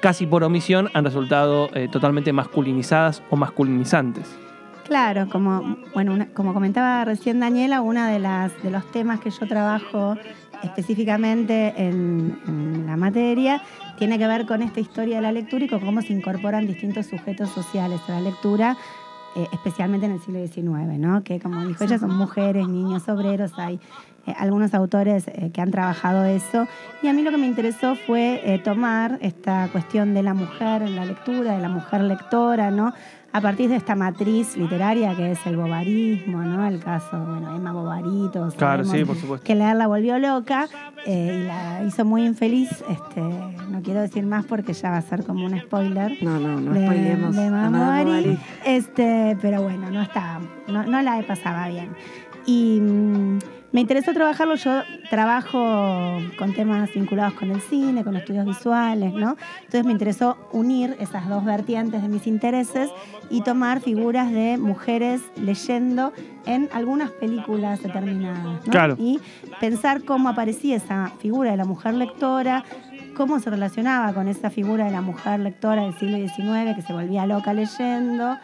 casi 0.00 0.26
por 0.26 0.44
omisión 0.44 0.90
han 0.94 1.04
resultado 1.04 1.70
eh, 1.74 1.88
totalmente 1.90 2.32
masculinizadas 2.32 3.22
o 3.30 3.36
masculinizantes. 3.36 4.38
Claro, 4.84 5.28
como, 5.28 5.76
bueno, 5.92 6.26
como 6.32 6.54
comentaba 6.54 7.04
recién 7.04 7.40
Daniela, 7.40 7.82
uno 7.82 8.06
de, 8.06 8.18
de 8.62 8.70
los 8.70 8.90
temas 8.90 9.20
que 9.20 9.30
yo 9.30 9.46
trabajo 9.46 10.16
específicamente 10.62 11.74
en, 11.76 12.86
la 12.86 12.96
materia 12.96 13.62
tiene 13.98 14.18
que 14.18 14.26
ver 14.26 14.46
con 14.46 14.62
esta 14.62 14.80
historia 14.80 15.16
de 15.16 15.22
la 15.22 15.32
lectura 15.32 15.64
y 15.64 15.68
con 15.68 15.80
cómo 15.80 16.02
se 16.02 16.12
incorporan 16.12 16.66
distintos 16.66 17.06
sujetos 17.06 17.50
sociales 17.50 18.00
a 18.08 18.12
la 18.12 18.20
lectura, 18.20 18.76
eh, 19.36 19.46
especialmente 19.52 20.06
en 20.06 20.12
el 20.12 20.20
siglo 20.20 20.46
XIX, 20.46 20.98
¿no? 20.98 21.22
que 21.22 21.38
como 21.40 21.66
dijo 21.66 21.84
ella, 21.84 21.98
son 21.98 22.16
mujeres, 22.16 22.66
niños 22.66 23.08
obreros, 23.08 23.52
hay 23.58 23.78
eh, 24.26 24.34
algunos 24.38 24.72
autores 24.74 25.28
eh, 25.28 25.50
que 25.52 25.60
han 25.60 25.70
trabajado 25.70 26.24
eso. 26.24 26.66
Y 27.02 27.08
a 27.08 27.12
mí 27.12 27.22
lo 27.22 27.30
que 27.30 27.38
me 27.38 27.46
interesó 27.46 27.94
fue 27.94 28.60
tomar 28.64 29.18
esta 29.20 29.68
cuestión 29.70 30.14
de 30.14 30.22
la 30.22 30.34
mujer 30.34 30.82
en 30.82 30.96
la 30.96 31.04
lectura, 31.04 31.52
de 31.52 31.60
la 31.60 31.68
mujer 31.68 32.02
lectora, 32.02 32.70
¿no? 32.70 32.94
A 33.38 33.40
partir 33.40 33.70
de 33.70 33.76
esta 33.76 33.94
matriz 33.94 34.56
literaria 34.56 35.14
que 35.14 35.30
es 35.30 35.46
el 35.46 35.56
bobarismo, 35.56 36.42
¿no? 36.42 36.66
El 36.66 36.80
caso, 36.80 37.16
bueno, 37.24 37.54
Emma 37.54 37.70
Bovary, 37.72 38.28
todos 38.32 38.54
Claro, 38.54 38.84
sí, 38.84 39.04
por 39.04 39.14
supuesto. 39.14 39.46
que 39.46 39.54
leer 39.54 39.76
la 39.76 39.86
volvió 39.86 40.18
loca 40.18 40.66
eh, 41.06 41.42
y 41.44 41.46
la 41.46 41.84
hizo 41.84 42.04
muy 42.04 42.26
infeliz. 42.26 42.68
Este, 42.90 43.20
no 43.20 43.80
quiero 43.80 44.00
decir 44.00 44.26
más 44.26 44.44
porque 44.44 44.72
ya 44.72 44.90
va 44.90 44.96
a 44.96 45.02
ser 45.02 45.24
como 45.24 45.46
un 45.46 45.56
spoiler. 45.56 46.20
No, 46.20 46.40
no, 46.40 46.58
no 46.58 46.72
de, 46.72 46.84
spoilemos 46.84 47.36
de 47.36 47.46
a 47.46 47.50
Madame 47.52 47.78
Madame 47.78 48.04
Bovary. 48.04 48.22
Bovary. 48.22 48.38
Este, 48.66 49.38
pero 49.40 49.62
bueno, 49.62 49.88
no 49.88 50.02
está, 50.02 50.40
no, 50.66 50.82
no 50.82 51.00
la 51.00 51.22
pasaba 51.22 51.68
bien. 51.68 51.90
Y 52.44 52.80
mm, 52.80 53.38
me 53.72 53.80
interesó 53.80 54.12
trabajarlo. 54.12 54.54
Yo 54.54 54.82
trabajo 55.10 56.18
con 56.38 56.54
temas 56.54 56.92
vinculados 56.92 57.34
con 57.34 57.50
el 57.50 57.60
cine, 57.60 58.04
con 58.04 58.16
estudios 58.16 58.46
visuales, 58.46 59.12
¿no? 59.12 59.36
Entonces 59.58 59.84
me 59.84 59.92
interesó 59.92 60.36
unir 60.52 60.96
esas 61.00 61.28
dos 61.28 61.44
vertientes 61.44 62.02
de 62.02 62.08
mis 62.08 62.26
intereses 62.26 62.90
y 63.30 63.42
tomar 63.42 63.80
figuras 63.80 64.30
de 64.32 64.56
mujeres 64.58 65.20
leyendo 65.36 66.12
en 66.46 66.68
algunas 66.72 67.10
películas 67.10 67.82
determinadas. 67.82 68.66
¿no? 68.66 68.72
Claro. 68.72 68.96
Y 68.98 69.20
pensar 69.60 70.02
cómo 70.04 70.30
aparecía 70.30 70.76
esa 70.76 71.12
figura 71.18 71.50
de 71.50 71.58
la 71.58 71.64
mujer 71.64 71.94
lectora, 71.94 72.64
cómo 73.16 73.40
se 73.40 73.50
relacionaba 73.50 74.14
con 74.14 74.28
esa 74.28 74.48
figura 74.48 74.86
de 74.86 74.92
la 74.92 75.00
mujer 75.00 75.40
lectora 75.40 75.82
del 75.82 75.94
siglo 75.98 76.16
XIX 76.16 76.74
que 76.74 76.82
se 76.82 76.92
volvía 76.92 77.26
loca 77.26 77.52
leyendo 77.52 78.38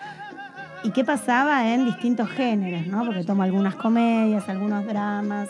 y 0.84 0.90
qué 0.90 1.02
pasaba 1.02 1.72
en 1.72 1.86
distintos 1.86 2.28
géneros, 2.28 2.86
¿no? 2.86 3.04
Porque 3.04 3.24
tomo 3.24 3.42
algunas 3.42 3.74
comedias, 3.74 4.48
algunos 4.48 4.86
dramas, 4.86 5.48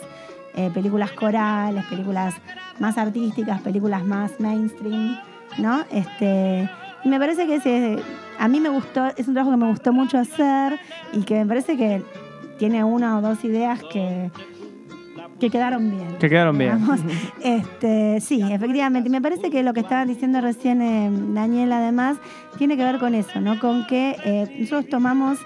eh, 0.55 0.71
películas 0.73 1.11
corales, 1.11 1.85
películas 1.85 2.33
más 2.79 2.97
artísticas, 2.97 3.61
películas 3.61 4.05
más 4.05 4.39
mainstream, 4.39 5.19
¿no? 5.57 5.83
Este, 5.91 6.69
y 7.03 7.09
me 7.09 7.19
parece 7.19 7.45
que 7.45 7.55
ese, 7.55 7.97
a 8.39 8.47
mí 8.47 8.61
me 8.61 8.69
gustó, 8.69 9.07
es 9.17 9.27
un 9.27 9.33
trabajo 9.33 9.51
que 9.51 9.61
me 9.61 9.67
gustó 9.67 9.91
mucho 9.91 10.17
hacer 10.17 10.79
y 11.11 11.23
que 11.23 11.35
me 11.35 11.45
parece 11.45 11.75
que 11.75 12.01
tiene 12.57 12.85
una 12.85 13.17
o 13.17 13.21
dos 13.21 13.43
ideas 13.43 13.83
que, 13.91 14.31
que 15.39 15.49
quedaron 15.49 15.91
bien. 15.91 16.17
Que 16.19 16.29
quedaron 16.29 16.57
bien. 16.57 16.79
digamos. 16.79 16.99
Este, 17.41 18.19
sí, 18.21 18.41
efectivamente. 18.41 19.09
Me 19.09 19.21
parece 19.21 19.49
que 19.49 19.63
lo 19.63 19.73
que 19.73 19.81
estaba 19.81 20.05
diciendo 20.05 20.41
recién 20.41 20.81
eh, 20.81 21.09
Daniel, 21.33 21.71
además, 21.71 22.17
tiene 22.57 22.77
que 22.77 22.83
ver 22.83 22.99
con 22.99 23.13
eso, 23.15 23.41
¿no? 23.41 23.59
Con 23.59 23.85
que 23.87 24.15
eh, 24.23 24.57
nosotros 24.59 24.87
tomamos 24.89 25.39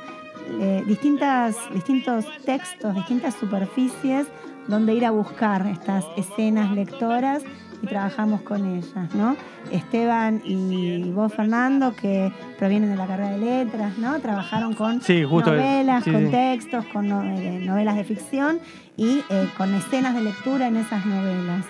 eh, 0.62 0.84
distintas, 0.88 1.56
distintos 1.74 2.26
textos, 2.46 2.96
distintas 2.96 3.36
superficies 3.36 4.28
donde 4.68 4.94
ir 4.94 5.06
a 5.06 5.12
buscar 5.12 5.66
estas 5.68 6.06
escenas 6.16 6.72
lectoras 6.72 7.44
y 7.82 7.88
trabajamos 7.88 8.42
con 8.42 8.66
ellas, 8.66 9.14
¿no? 9.14 9.36
Esteban 9.72 10.42
y 10.44 11.12
vos, 11.12 11.34
Fernando, 11.34 11.96
que 11.96 12.32
provienen 12.58 12.90
de 12.90 12.96
la 12.98 13.08
carrera 13.08 13.32
de 13.32 13.38
letras, 13.38 13.98
¿no? 13.98 14.20
Trabajaron 14.20 14.74
con 14.74 15.02
Sí, 15.02 15.24
justo, 15.24 15.52
novelas, 15.52 16.04
sí, 16.04 16.12
con 16.12 16.26
sí. 16.26 16.32
textos, 16.32 16.86
con 16.92 17.10
eh, 17.12 17.62
novelas 17.66 17.96
de 17.96 18.04
ficción 18.04 18.60
y 18.98 19.24
eh, 19.30 19.50
con 19.58 19.74
escenas 19.74 20.14
de 20.16 20.22
lectura 20.22 20.68
en 20.68 20.76
esas 20.78 21.06
novelas. 21.06 21.66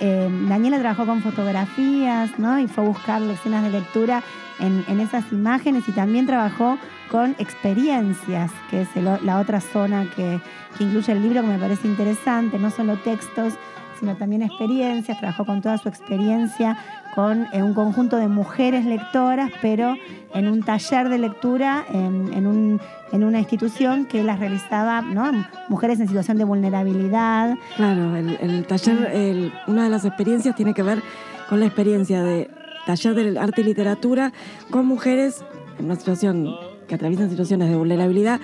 Eh, 0.00 0.28
Daniela 0.48 0.78
trabajó 0.78 1.04
con 1.06 1.20
fotografías, 1.22 2.38
¿no? 2.38 2.58
Y 2.58 2.66
fue 2.66 2.84
a 2.84 2.88
buscar 2.88 3.22
escenas 3.22 3.62
de 3.64 3.70
lectura 3.70 4.22
en, 4.58 4.84
en 4.88 5.00
esas 5.00 5.30
imágenes 5.32 5.88
y 5.88 5.92
también 5.92 6.26
trabajó 6.26 6.78
con 7.10 7.34
experiencias, 7.38 8.50
que 8.70 8.82
es 8.82 8.88
el 8.96 9.04
la 9.22 9.40
otra 9.40 9.60
zona 9.60 10.06
que, 10.14 10.40
que 10.78 10.84
incluye 10.84 11.12
el 11.12 11.22
libro 11.22 11.42
que 11.42 11.48
me 11.48 11.58
parece 11.58 11.88
interesante, 11.88 12.58
no 12.58 12.70
solo 12.70 12.96
textos, 12.98 13.54
sino 14.00 14.16
también 14.16 14.42
experiencias. 14.42 15.18
Trabajó 15.18 15.44
con 15.46 15.60
toda 15.62 15.78
su 15.78 15.88
experiencia 15.88 16.76
con 17.14 17.46
eh, 17.52 17.62
un 17.62 17.74
conjunto 17.74 18.16
de 18.16 18.28
mujeres 18.28 18.84
lectoras, 18.86 19.50
pero 19.62 19.94
en 20.34 20.48
un 20.48 20.62
taller 20.62 21.08
de 21.08 21.18
lectura 21.18 21.84
en, 21.92 22.46
un- 22.46 22.80
en 23.12 23.24
una 23.24 23.40
institución 23.40 24.06
que 24.06 24.22
las 24.22 24.38
realizaba, 24.38 25.02
¿no? 25.02 25.30
Mujeres 25.68 25.98
en 26.00 26.06
situación 26.08 26.38
de 26.38 26.44
vulnerabilidad, 26.44 27.56
Claro, 27.76 28.14
el, 28.16 28.38
el 28.40 28.66
taller, 28.66 29.10
el- 29.12 29.52
una 29.66 29.84
de 29.84 29.90
las 29.90 30.04
experiencias 30.04 30.54
tiene 30.56 30.72
que 30.74 30.82
ver 30.82 31.02
con 31.48 31.60
la 31.60 31.66
experiencia 31.66 32.22
de 32.22 32.48
taller 32.86 33.14
de 33.14 33.38
arte 33.38 33.60
y 33.60 33.64
literatura 33.64 34.32
con 34.70 34.86
mujeres 34.86 35.44
en 35.78 35.86
una 35.86 35.96
situación 35.96 36.54
que 36.88 36.94
atraviesan 36.94 37.28
situaciones 37.30 37.68
de 37.68 37.76
vulnerabilidad 37.76 38.40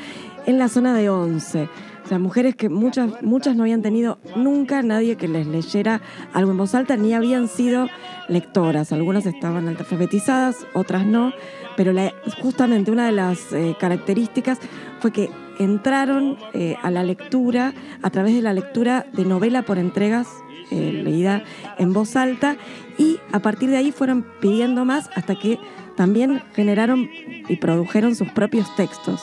en 0.46 0.58
la 0.58 0.68
zona 0.68 0.92
de 0.94 1.08
11. 1.08 1.68
O 2.06 2.08
sea, 2.08 2.20
mujeres 2.20 2.54
que 2.54 2.68
muchas, 2.68 3.20
muchas 3.20 3.56
no 3.56 3.64
habían 3.64 3.82
tenido 3.82 4.20
nunca 4.36 4.80
nadie 4.84 5.16
que 5.16 5.26
les 5.26 5.44
leyera 5.44 6.00
algo 6.32 6.52
en 6.52 6.56
voz 6.56 6.72
alta, 6.76 6.96
ni 6.96 7.12
habían 7.14 7.48
sido 7.48 7.88
lectoras. 8.28 8.92
Algunas 8.92 9.26
estaban 9.26 9.66
alfabetizadas, 9.66 10.68
otras 10.72 11.04
no. 11.04 11.32
Pero 11.76 11.92
la- 11.92 12.14
justamente 12.40 12.92
una 12.92 13.06
de 13.06 13.12
las 13.12 13.52
eh, 13.52 13.74
características 13.80 14.60
fue 15.00 15.10
que 15.10 15.30
entraron 15.58 16.36
eh, 16.54 16.76
a 16.80 16.92
la 16.92 17.02
lectura 17.02 17.74
a 18.02 18.10
través 18.10 18.34
de 18.36 18.42
la 18.42 18.52
lectura 18.52 19.04
de 19.12 19.24
novela 19.24 19.62
por 19.62 19.76
entregas 19.76 20.28
eh, 20.70 20.92
leída 21.04 21.42
en 21.76 21.92
voz 21.92 22.14
alta 22.14 22.56
y 22.98 23.18
a 23.32 23.40
partir 23.40 23.68
de 23.70 23.78
ahí 23.78 23.90
fueron 23.90 24.24
pidiendo 24.40 24.84
más 24.84 25.10
hasta 25.16 25.34
que 25.34 25.58
también 25.96 26.40
generaron 26.54 27.08
y 27.48 27.56
produjeron 27.56 28.14
sus 28.14 28.30
propios 28.30 28.74
textos 28.76 29.20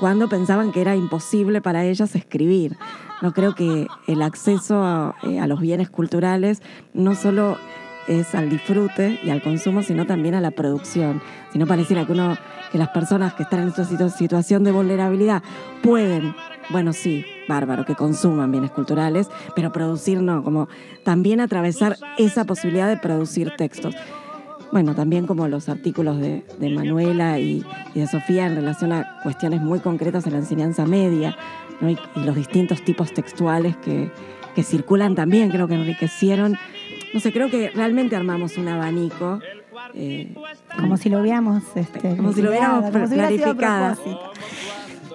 cuando 0.00 0.28
pensaban 0.28 0.72
que 0.72 0.80
era 0.80 0.96
imposible 0.96 1.60
para 1.60 1.84
ellas 1.84 2.14
escribir. 2.14 2.76
No 3.22 3.32
creo 3.32 3.54
que 3.54 3.86
el 4.06 4.22
acceso 4.22 4.82
a, 4.84 5.14
eh, 5.22 5.38
a 5.40 5.46
los 5.46 5.60
bienes 5.60 5.88
culturales 5.88 6.62
no 6.92 7.14
solo 7.14 7.56
es 8.06 8.34
al 8.34 8.50
disfrute 8.50 9.18
y 9.22 9.30
al 9.30 9.40
consumo, 9.42 9.82
sino 9.82 10.04
también 10.06 10.34
a 10.34 10.40
la 10.40 10.50
producción. 10.50 11.22
Si 11.52 11.58
no 11.58 11.66
pareciera 11.66 12.04
que 12.04 12.12
uno, 12.12 12.36
que 12.70 12.76
las 12.76 12.88
personas 12.90 13.32
que 13.34 13.44
están 13.44 13.60
en 13.60 13.68
esta 13.68 13.84
situ- 13.84 14.10
situación 14.10 14.62
de 14.62 14.72
vulnerabilidad 14.72 15.42
pueden, 15.82 16.34
bueno, 16.68 16.92
sí, 16.92 17.24
bárbaro, 17.48 17.86
que 17.86 17.94
consuman 17.94 18.50
bienes 18.50 18.72
culturales, 18.72 19.28
pero 19.54 19.72
producir 19.72 20.20
no, 20.20 20.42
como 20.42 20.68
también 21.02 21.40
atravesar 21.40 21.96
esa 22.18 22.44
posibilidad 22.44 22.88
de 22.88 22.98
producir 22.98 23.52
textos. 23.56 23.94
Bueno, 24.74 24.96
también 24.96 25.28
como 25.28 25.46
los 25.46 25.68
artículos 25.68 26.18
de, 26.18 26.42
de 26.58 26.68
Manuela 26.70 27.38
y, 27.38 27.64
y 27.94 28.00
de 28.00 28.08
Sofía 28.08 28.46
en 28.46 28.56
relación 28.56 28.90
a 28.92 29.20
cuestiones 29.22 29.60
muy 29.60 29.78
concretas 29.78 30.26
en 30.26 30.32
la 30.32 30.40
enseñanza 30.40 30.84
media, 30.84 31.36
¿no? 31.80 31.90
y, 31.90 31.96
y 32.16 32.24
los 32.24 32.34
distintos 32.34 32.82
tipos 32.82 33.14
textuales 33.14 33.76
que, 33.76 34.10
que 34.52 34.64
circulan 34.64 35.14
también, 35.14 35.50
creo 35.52 35.68
que 35.68 35.74
enriquecieron. 35.74 36.56
No 37.12 37.20
sé, 37.20 37.32
creo 37.32 37.48
que 37.50 37.70
realmente 37.70 38.16
armamos 38.16 38.58
un 38.58 38.66
abanico. 38.66 39.38
eh, 39.94 40.34
como 40.76 40.96
si 40.96 41.08
lo 41.08 41.20
hubiéramos 41.20 41.62
este, 41.76 42.16
Como 42.16 42.32
si 42.32 42.42
lo 42.42 42.50
hubiéramos 42.50 42.90
como 42.90 43.06
si 43.06 43.14
propósito. 43.38 44.32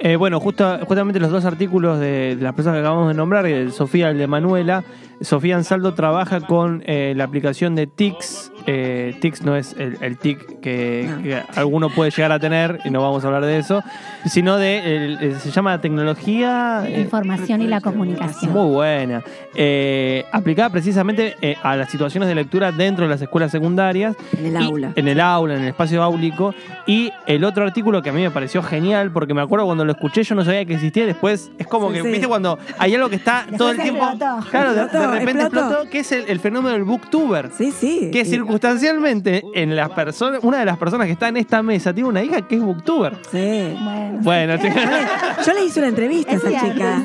Eh, 0.01 0.15
bueno, 0.15 0.39
justo, 0.39 0.79
justamente 0.85 1.19
los 1.19 1.31
dos 1.31 1.43
artículos 1.43 1.99
de, 1.99 2.37
de 2.37 2.41
las 2.41 2.53
personas 2.53 2.77
que 2.77 2.79
acabamos 2.79 3.09
de 3.09 3.13
nombrar, 3.13 3.45
el 3.45 3.73
Sofía 3.73 4.07
y 4.07 4.11
el 4.11 4.19
de 4.19 4.27
Manuela. 4.27 4.85
Sofía 5.19 5.57
Ansaldo 5.57 5.93
trabaja 5.95 6.39
con 6.39 6.81
eh, 6.85 7.13
la 7.17 7.25
aplicación 7.25 7.75
de 7.75 7.87
TICS. 7.87 8.53
Eh, 8.67 9.15
TICS 9.21 9.43
no 9.43 9.55
es 9.55 9.75
el, 9.79 9.97
el 10.01 10.17
TIC 10.17 10.59
que, 10.59 11.07
No. 11.09 11.23
que 11.23 11.41
alguno 11.55 11.89
puede 11.89 12.11
llegar 12.11 12.31
a 12.31 12.39
tener, 12.39 12.79
y 12.85 12.89
no 12.89 13.01
vamos 13.01 13.23
a 13.23 13.27
hablar 13.27 13.45
de 13.45 13.57
eso, 13.57 13.81
sino 14.25 14.57
de, 14.57 14.95
el- 14.95 15.17
el- 15.21 15.39
se 15.39 15.51
llama 15.51 15.79
tecnología... 15.81 16.81
La 16.83 16.89
eh, 16.89 17.01
información 17.01 17.61
y 17.61 17.67
la 17.67 17.81
comunicación. 17.81 18.51
muy 18.53 18.71
buena. 18.73 19.23
Eh, 19.55 20.25
aplicada 20.31 20.69
precisamente 20.69 21.35
eh, 21.41 21.55
a 21.63 21.75
las 21.75 21.89
situaciones 21.89 22.29
de 22.29 22.35
lectura 22.35 22.71
dentro 22.71 23.05
de 23.05 23.09
las 23.09 23.21
escuelas 23.21 23.51
secundarias. 23.51 24.15
en 24.37 24.45
el 24.55 24.61
Y- 24.61 24.65
aula. 24.65 24.91
En 24.95 25.07
el 25.07 25.19
aula, 25.19 25.55
en 25.55 25.61
el 25.63 25.67
espacio 25.69 26.01
áulico. 26.03 26.53
Y 26.85 27.11
el 27.27 27.43
otro 27.43 27.63
artículo 27.65 28.01
que 28.01 28.09
a 28.09 28.13
mí 28.13 28.21
me 28.21 28.31
pareció 28.31 28.61
genial, 28.63 29.11
porque 29.11 29.33
me 29.33 29.41
acuerdo 29.41 29.65
cuando 29.65 29.85
lo 29.85 29.91
escuché, 29.91 30.23
yo 30.23 30.35
no 30.35 30.43
sabía 30.45 30.65
que 30.65 30.75
existía. 30.75 31.05
Después 31.05 31.51
es 31.57 31.67
como 31.67 31.89
Sí, 31.89 31.95
que, 31.95 32.01
sí. 32.03 32.07
¿viste? 32.09 32.27
Cuando 32.27 32.57
hay 32.77 32.95
algo 32.95 33.09
que 33.09 33.15
está 33.15 33.39
Después 33.41 33.57
todo 33.57 33.71
el 33.71 33.77
tiempo. 33.81 34.05
explotó. 34.07 34.49
Claro, 34.49 34.69
de, 34.71 34.75
de 34.77 34.83
Explotó, 34.83 35.11
repente 35.11 35.41
explotó, 35.43 35.67
explotó. 35.67 35.89
que 35.91 35.99
es 35.99 36.11
el, 36.11 36.23
el 36.27 36.39
fenómeno 36.39 36.73
del 36.73 36.83
booktuber. 36.83 37.49
Sí, 37.57 37.71
sí. 37.71 38.09
Que 38.11 38.21
Y- 38.21 38.25
circunstancialmente, 38.53 39.43
en 39.53 39.75
las 39.75 39.89
personas, 39.91 40.39
una 40.43 40.59
de 40.59 40.65
las 40.65 40.77
personas 40.77 41.07
que 41.07 41.13
está 41.13 41.27
en 41.29 41.37
esta 41.37 41.61
mesa 41.61 41.93
tiene 41.93 42.09
una 42.09 42.23
hija 42.23 42.41
que 42.47 42.55
es 42.55 42.61
booktuber. 42.61 43.15
Sí. 43.31 43.75
Bueno, 43.83 44.19
Bueno, 44.21 44.55
Yo 44.57 44.63
le- 44.63 45.43
Yo 45.45 45.53
le 45.53 45.65
hice 45.65 45.79
una 45.79 45.89
entrevista 45.89 46.31
a 46.31 46.35
es 46.35 46.43
esa 46.43 46.49
cierto, 46.49 46.71
chica. 46.73 46.97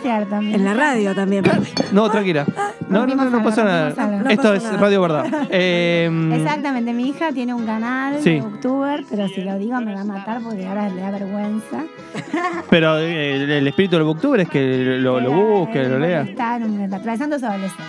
es 0.48 0.54
En 0.54 0.64
la 0.64 0.74
radio 0.74 1.14
también. 1.14 1.44
no, 1.92 2.10
tranquila. 2.10 2.44
No, 2.88 3.06
no, 3.06 3.14
no, 3.14 3.24
no 3.24 3.30
rompimos 3.30 3.54
pasa 3.54 3.64
nada. 3.64 4.06
No 4.22 4.30
Esto 4.30 4.54
es 4.54 4.62
nada. 4.64 4.76
Radio 4.78 5.00
Verdad. 5.02 5.26
Eh, 5.50 6.10
Exactamente, 6.34 6.92
mi 6.92 7.08
hija 7.08 7.30
tiene 7.32 7.54
un 7.54 7.64
canal 7.64 8.16
Sí. 8.20 8.30
de 8.30 8.38
youtuber, 8.40 9.04
pero 9.08 9.28
si 9.28 9.42
lo 9.42 9.56
digo 9.58 9.80
me 9.80 9.94
va 9.94 10.00
a 10.00 10.04
matar 10.04 10.40
porque 10.42 10.66
ahora 10.66 10.88
le 10.88 11.00
da 11.00 11.10
vergüenza. 11.10 11.84
Pero 12.70 12.98
eh, 12.98 13.58
el, 13.58 13.66
espíritu 13.66 13.96
del 13.96 14.04
booktuber 14.04 14.40
es 14.40 14.48
que 14.48 14.96
lo, 14.98 15.20
busque, 15.30 15.84
lo 15.84 15.98
lea. 15.98 16.22
Está 16.22 16.56
en 16.56 16.64
un- 16.64 16.92
atravesando 16.94 17.38
su 17.38 17.46
adolescencia. 17.46 17.84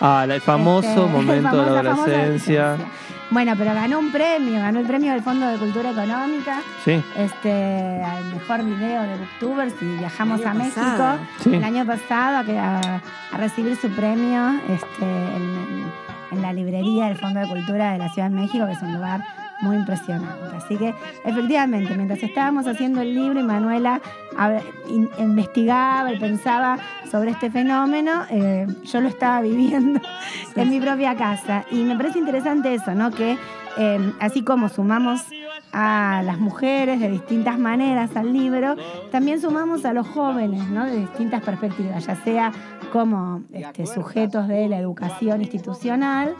Ah, 0.00 0.24
el 0.28 0.40
famoso 0.40 0.88
Este, 0.88 1.00
momento 1.12 1.64
de 1.74 1.82
la 1.82 1.90
adolescencia. 1.92 2.76
Bueno, 3.30 3.52
pero 3.56 3.72
ganó 3.74 4.00
un 4.00 4.10
premio, 4.10 4.58
ganó 4.60 4.80
el 4.80 4.86
premio 4.86 5.12
del 5.12 5.22
Fondo 5.22 5.46
de 5.46 5.56
Cultura 5.58 5.90
Económica, 5.92 6.62
Sí. 6.84 7.00
este, 7.16 8.02
al 8.02 8.24
mejor 8.34 8.64
video 8.64 9.02
de 9.02 9.16
Booktubers 9.18 9.74
y 9.80 9.84
viajamos 9.98 10.44
a 10.44 10.52
México. 10.52 11.16
Sí. 11.38 11.54
el 11.54 11.62
año 11.62 11.86
pasado 11.86 12.38
a, 12.38 12.44
que- 12.44 12.58
a- 12.58 13.00
a 13.32 13.36
recibir 13.36 13.76
su 13.76 13.88
premio 13.90 14.54
este, 14.68 15.04
en, 15.04 15.84
en 16.32 16.42
la 16.42 16.52
librería 16.52 17.06
del 17.06 17.18
Fondo 17.18 17.38
de 17.38 17.46
Cultura 17.46 17.92
de 17.92 17.98
la 17.98 18.08
Ciudad 18.08 18.30
de 18.30 18.34
México, 18.36 18.66
que 18.66 18.72
es 18.72 18.82
un 18.82 18.94
lugar 18.94 19.20
muy 19.60 19.76
impresionante. 19.76 20.56
Así 20.56 20.76
que 20.76 20.92
efectivamente, 21.24 21.94
mientras 21.94 22.22
estábamos 22.24 22.66
haciendo 22.66 23.00
el 23.00 23.14
libro 23.14 23.38
y 23.38 23.42
Manuela 23.44 24.00
investigaba 25.18 26.12
y 26.12 26.18
pensaba 26.18 26.78
sobre 27.10 27.32
este 27.32 27.50
fenómeno, 27.50 28.24
eh, 28.30 28.66
yo 28.84 29.00
lo 29.00 29.08
estaba 29.08 29.40
viviendo 29.42 30.00
en 30.56 30.70
mi 30.70 30.80
propia 30.80 31.16
casa. 31.16 31.64
Y 31.70 31.84
me 31.84 31.96
parece 31.96 32.18
interesante 32.18 32.74
eso, 32.74 32.94
¿no? 32.94 33.10
Que 33.10 33.36
eh, 33.78 34.12
así 34.20 34.42
como 34.42 34.68
sumamos 34.68 35.22
a 35.72 36.22
las 36.24 36.38
mujeres 36.38 37.00
de 37.00 37.10
distintas 37.10 37.58
maneras 37.58 38.16
al 38.16 38.32
libro, 38.32 38.76
también 39.12 39.40
sumamos 39.40 39.84
a 39.84 39.92
los 39.92 40.08
jóvenes, 40.08 40.68
¿no? 40.68 40.84
De 40.84 40.96
distintas 40.96 41.42
perspectivas, 41.42 42.06
ya 42.06 42.16
sea 42.16 42.52
como 42.92 43.42
este, 43.52 43.86
sujetos 43.86 44.48
de 44.48 44.68
la 44.68 44.78
educación 44.78 45.42
institucional, 45.42 46.34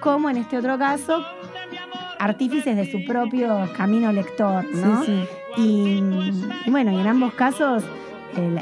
como 0.00 0.30
en 0.30 0.38
este 0.38 0.58
otro 0.58 0.78
caso, 0.78 1.24
artífices 2.24 2.76
de 2.76 2.90
su 2.90 3.04
propio 3.04 3.68
camino 3.76 4.12
lector, 4.12 4.64
¿no? 4.74 5.04
Sí, 5.04 5.24
sí. 5.56 5.62
Y, 5.62 6.02
y 6.66 6.70
bueno, 6.70 6.92
y 6.92 6.96
en 6.98 7.06
ambos 7.06 7.34
casos, 7.34 7.82
eh, 8.36 8.56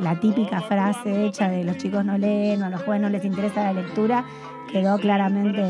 la, 0.00 0.20
típica 0.20 0.60
frase 0.60 1.26
hecha 1.26 1.48
de 1.48 1.64
los 1.64 1.76
chicos 1.78 2.04
no 2.04 2.18
leen 2.18 2.62
o 2.62 2.66
a 2.66 2.70
los 2.70 2.82
jóvenes 2.82 3.02
no 3.02 3.08
les 3.10 3.24
interesa 3.24 3.64
la 3.64 3.72
lectura 3.72 4.24
quedó 4.70 4.96
claramente. 4.98 5.62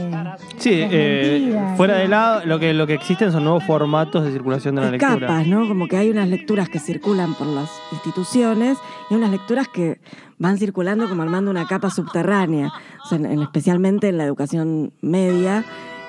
Sí, 0.59 0.71
eh, 0.75 1.75
fuera 1.77 1.97
sí. 1.97 2.03
de 2.03 2.09
lado, 2.09 2.43
lo 2.47 2.61
que, 2.61 2.73
lo 2.73 2.87
que 2.87 2.95
existen 2.95 3.33
son 3.33 3.43
nuevos 3.43 3.65
formatos 3.65 4.23
de 4.25 4.31
circulación 4.31 4.77
de 4.77 4.81
la 4.83 4.91
lectura. 4.93 5.19
capas, 5.27 5.47
¿no? 5.49 5.67
Como 5.67 5.89
que 5.89 5.97
hay 5.97 6.09
unas 6.09 6.29
lecturas 6.29 6.69
que 6.69 6.79
circulan 6.79 7.35
por 7.35 7.49
las 7.49 7.69
instituciones 7.91 8.79
y 9.11 9.15
unas 9.15 9.31
lecturas 9.31 9.67
que 9.67 9.99
van 10.39 10.57
circulando 10.57 11.09
como 11.09 11.23
armando 11.23 11.51
una 11.51 11.67
capa 11.67 11.91
subterránea, 11.91 12.71
O 13.05 13.09
sea, 13.09 13.19
en- 13.19 13.27
en- 13.27 13.43
especialmente 13.43 14.09
en 14.09 14.19
la 14.19 14.25
educación 14.25 14.93
media, 15.01 15.65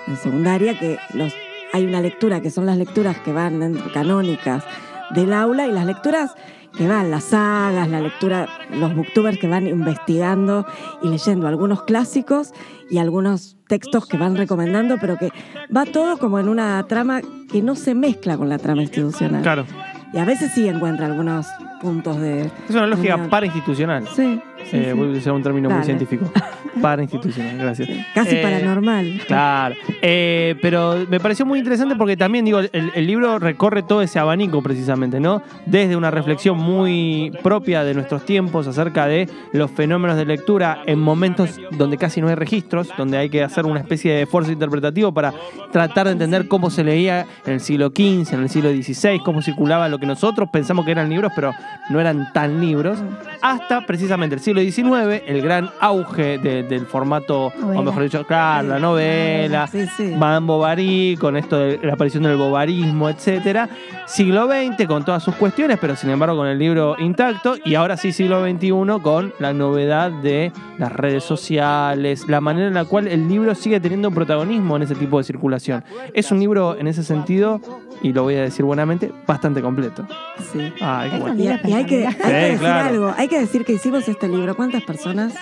en 0.08 0.18
secundaria, 0.18 0.78
que 0.78 0.98
los, 1.14 1.34
hay 1.72 1.86
una 1.86 2.02
lectura 2.02 2.42
que 2.42 2.50
son 2.50 2.66
las 2.66 2.78
lecturas 2.78 3.20
que 3.20 3.34
van 3.34 3.76
canónicas 3.94 4.64
del 5.12 5.34
aula 5.34 5.68
y 5.68 5.72
las 5.72 5.86
lecturas 5.86 6.36
que 6.78 6.88
van, 6.88 7.12
las 7.12 7.26
sagas, 7.26 7.88
la 7.88 8.02
lectura, 8.02 8.48
los 8.72 8.96
booktubers 8.96 9.38
que 9.38 9.48
van 9.48 9.68
investigando 9.68 10.66
y 11.04 11.10
leyendo 11.10 11.48
algunos 11.48 11.84
clásicos 11.84 12.52
y 12.90 12.98
algunos 12.98 13.58
textos 13.68 14.08
que 14.08 14.18
van 14.18 14.36
recomendando, 14.36 14.98
pero 15.00 15.18
que 15.18 15.30
va 15.76 15.86
todo 15.86 16.18
como 16.18 16.40
en 16.40 16.50
una 16.50 16.84
trama 16.88 17.22
que 17.52 17.62
no 17.62 17.76
se 17.76 17.94
mezcla 17.94 18.38
con 18.38 18.50
la 18.50 18.58
trama 18.58 18.82
institucional. 18.82 19.44
Claro. 19.44 19.66
Y 20.14 20.18
a 20.18 20.26
veces 20.26 20.52
sí 20.54 20.68
encuentra 20.68 21.08
algunos 21.08 21.48
puntos 21.82 22.20
de... 22.20 22.42
Es 22.42 22.76
una 22.76 22.88
lógica 22.88 23.16
Unión. 23.16 23.30
parainstitucional. 23.30 24.08
Sí, 24.08 24.14
sí, 24.16 24.42
Eh, 24.72 24.90
sí. 24.92 24.98
Voy 24.98 25.16
a 25.16 25.18
usar 25.18 25.34
un 25.34 25.44
término 25.44 25.70
muy 25.70 25.76
Dale. 25.80 25.86
científico. 25.86 26.32
Parainstitucional, 26.82 27.58
gracias. 27.58 27.90
Casi 28.14 28.36
Eh, 28.36 28.42
paranormal. 28.42 29.22
Claro, 29.28 29.76
Eh, 30.02 30.56
pero 30.62 31.06
me 31.10 31.20
pareció 31.20 31.46
muy 31.46 31.60
interesante 31.60 31.96
porque 31.96 32.18
también, 32.18 32.44
digo, 32.46 32.60
el, 32.60 32.92
el 32.94 33.08
libro 33.08 33.40
recorre 33.40 33.84
todo 33.84 34.02
ese 34.02 34.20
abanico 34.20 34.62
precisamente, 34.62 35.20
¿no? 35.20 35.42
Desde 35.66 35.96
una 35.96 36.12
reflexión 36.12 36.58
muy 36.58 37.32
propia 37.44 37.84
de 37.84 37.94
nuestros 37.94 38.26
tiempos 38.26 38.68
acerca 38.68 39.06
de 39.08 39.30
los 39.54 39.72
fenómenos 39.72 40.18
de 40.18 40.26
lectura 40.26 40.80
en 40.86 41.00
momentos 41.00 41.60
donde 41.72 41.98
casi 41.98 42.22
no 42.22 42.28
hay 42.28 42.36
registros, 42.36 42.90
donde 42.98 43.18
hay 43.18 43.30
que 43.30 43.44
hacer 43.44 43.66
una 43.66 43.80
especie 43.80 44.12
de 44.14 44.22
esfuerzo 44.24 44.52
interpretativo 44.52 45.14
para 45.14 45.34
tratar 45.72 46.08
de 46.08 46.14
entender 46.14 46.48
cómo 46.48 46.70
se 46.70 46.84
leía 46.84 47.26
en 47.46 47.54
el 47.54 47.60
siglo 47.62 47.88
XV, 47.90 48.34
en 48.34 48.42
el 48.42 48.50
siglo 48.50 48.72
XVI, 48.72 49.20
cómo 49.24 49.42
circulaba 49.42 49.88
lo 49.90 50.00
que 50.00 50.06
nosotros 50.06 50.50
pensamos 50.52 50.86
que 50.86 50.92
eran 50.92 51.10
libros, 51.10 51.32
pero 51.36 51.54
no 51.90 52.00
eran 52.00 52.34
tan 52.34 52.60
libros, 52.60 52.98
hasta 53.42 53.86
precisamente 53.86 54.36
el 54.36 54.42
siglo 54.42 54.53
XIX, 54.62 55.22
el 55.26 55.42
gran 55.42 55.70
auge 55.80 56.38
de- 56.38 56.64
del 56.64 56.86
formato, 56.86 57.48
o 57.48 57.82
mejor 57.84 58.04
dicho, 58.04 58.26
claro, 58.26 58.68
la 58.68 58.80
novela, 58.80 59.68
Sí, 59.68 59.86
sí. 59.98 60.14
Madame 60.18 60.48
Bovary, 60.48 61.18
con 61.20 61.36
esto 61.38 61.58
de 61.58 61.80
la 61.84 61.94
aparición 61.94 62.24
del 62.24 62.38
bovarismo, 62.38 63.10
etcétera. 63.10 63.70
Siglo 64.06 64.48
XX 64.48 64.86
con 64.88 65.04
todas 65.06 65.24
sus 65.24 65.36
cuestiones, 65.36 65.78
pero 65.80 65.96
sin 65.96 66.10
embargo 66.10 66.36
con 66.36 66.48
el 66.48 66.60
libro 66.60 66.96
intacto. 67.00 67.56
Y 67.64 67.76
ahora 67.76 67.98
sí, 67.98 68.12
siglo 68.12 68.44
XXI 68.46 69.00
con 69.02 69.34
la 69.40 69.54
novedad 69.54 70.12
de 70.12 70.52
las 70.78 70.92
redes 70.92 71.24
sociales, 71.24 72.26
la 72.28 72.42
manera 72.42 72.68
en 72.68 72.74
la 72.74 72.86
cual 72.86 73.08
el 73.08 73.28
libro 73.28 73.56
sigue 73.56 73.80
teniendo 73.80 74.12
protagonismo 74.12 74.76
en 74.76 74.84
ese 74.84 74.96
tipo 74.96 75.18
de 75.18 75.24
circulación. 75.24 75.84
Es 76.14 76.32
un 76.32 76.40
libro 76.40 76.76
en 76.78 76.88
ese 76.88 77.04
sentido, 77.04 77.62
y 78.02 78.12
lo 78.12 78.24
voy 78.24 78.36
a 78.36 78.42
decir 78.42 78.66
buenamente, 78.66 79.12
bastante 79.26 79.62
completo. 79.62 80.06
Sí. 80.52 80.60
Ay, 80.82 81.12
bueno. 81.20 81.42
Y, 81.42 81.48
hay 81.48 81.58
que, 81.86 82.06
hay 82.06 82.12
espectacular. 82.12 82.16
que 82.18 82.26
Sí, 82.26 82.32
decir 82.34 82.60
claro. 82.60 82.88
algo, 82.90 83.14
hay 83.18 83.28
que 83.30 83.40
decir 83.40 83.64
que 83.66 83.74
hicimos 83.74 84.08
este 84.10 84.28
libro. 84.28 84.43
¿Cuántas 84.56 84.84
personas? 84.84 85.34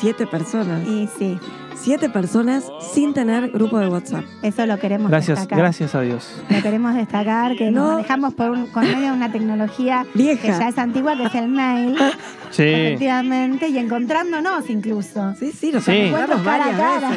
Siete 0.00 0.26
personas. 0.26 0.86
Y 0.86 1.08
sí, 1.18 1.38
Siete 1.80 2.10
personas 2.10 2.64
sin 2.92 3.14
tener 3.14 3.50
grupo 3.50 3.78
de 3.78 3.86
WhatsApp. 3.86 4.24
eso 4.42 4.66
lo 4.66 4.78
queremos 4.80 5.08
Gracias, 5.12 5.38
destacar. 5.38 5.58
gracias 5.60 5.94
a 5.94 6.00
Dios. 6.00 6.42
Lo 6.50 6.60
queremos 6.60 6.92
destacar, 6.96 7.54
que 7.54 7.70
No. 7.70 7.82
nos 7.82 7.90
manejamos 7.94 8.34
por 8.34 8.50
un, 8.50 8.66
con 8.66 8.82
medio 8.82 8.98
de 9.06 9.12
una 9.12 9.30
tecnología 9.30 10.04
Vieja. 10.12 10.42
que 10.42 10.48
ya 10.48 10.68
es 10.70 10.76
antigua, 10.78 11.16
que 11.16 11.26
es 11.26 11.34
el 11.36 11.46
mail, 11.48 11.96
Sí. 12.50 12.64
efectivamente, 12.64 13.68
y 13.68 13.78
encontrándonos 13.78 14.68
incluso. 14.70 15.34
Sí, 15.38 15.52
sí, 15.52 15.70
nos 15.70 15.84
Sí. 15.84 15.92
encontramos 15.92 16.44
Cara 16.44 16.64
a 16.66 16.76
cara. 16.76 17.10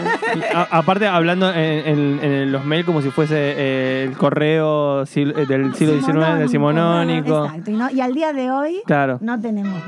a- 0.53 0.77
aparte, 0.77 1.07
hablando 1.07 1.51
en, 1.51 1.57
en- 1.87 2.19
en 2.23 2.51
los 2.51 2.63
mails 2.63 2.85
como 2.85 3.01
si 3.01 3.09
fuese 3.09 3.33
eh, 3.35 4.03
el 4.09 4.15
correo 4.15 5.05
sil- 5.09 5.33
eh, 5.35 5.47
del 5.47 5.73
siglo 5.73 5.95
XIX, 5.99 6.37
del 6.37 6.49
simonónico. 6.49 7.45
Exacto, 7.45 7.71
y, 7.71 7.73
no- 7.73 7.89
y 7.89 7.99
al 7.99 8.13
día 8.13 8.31
de 8.31 8.51
hoy 8.51 8.81
Claro, 8.85 9.17
no 9.21 9.39
tenemos. 9.41 9.81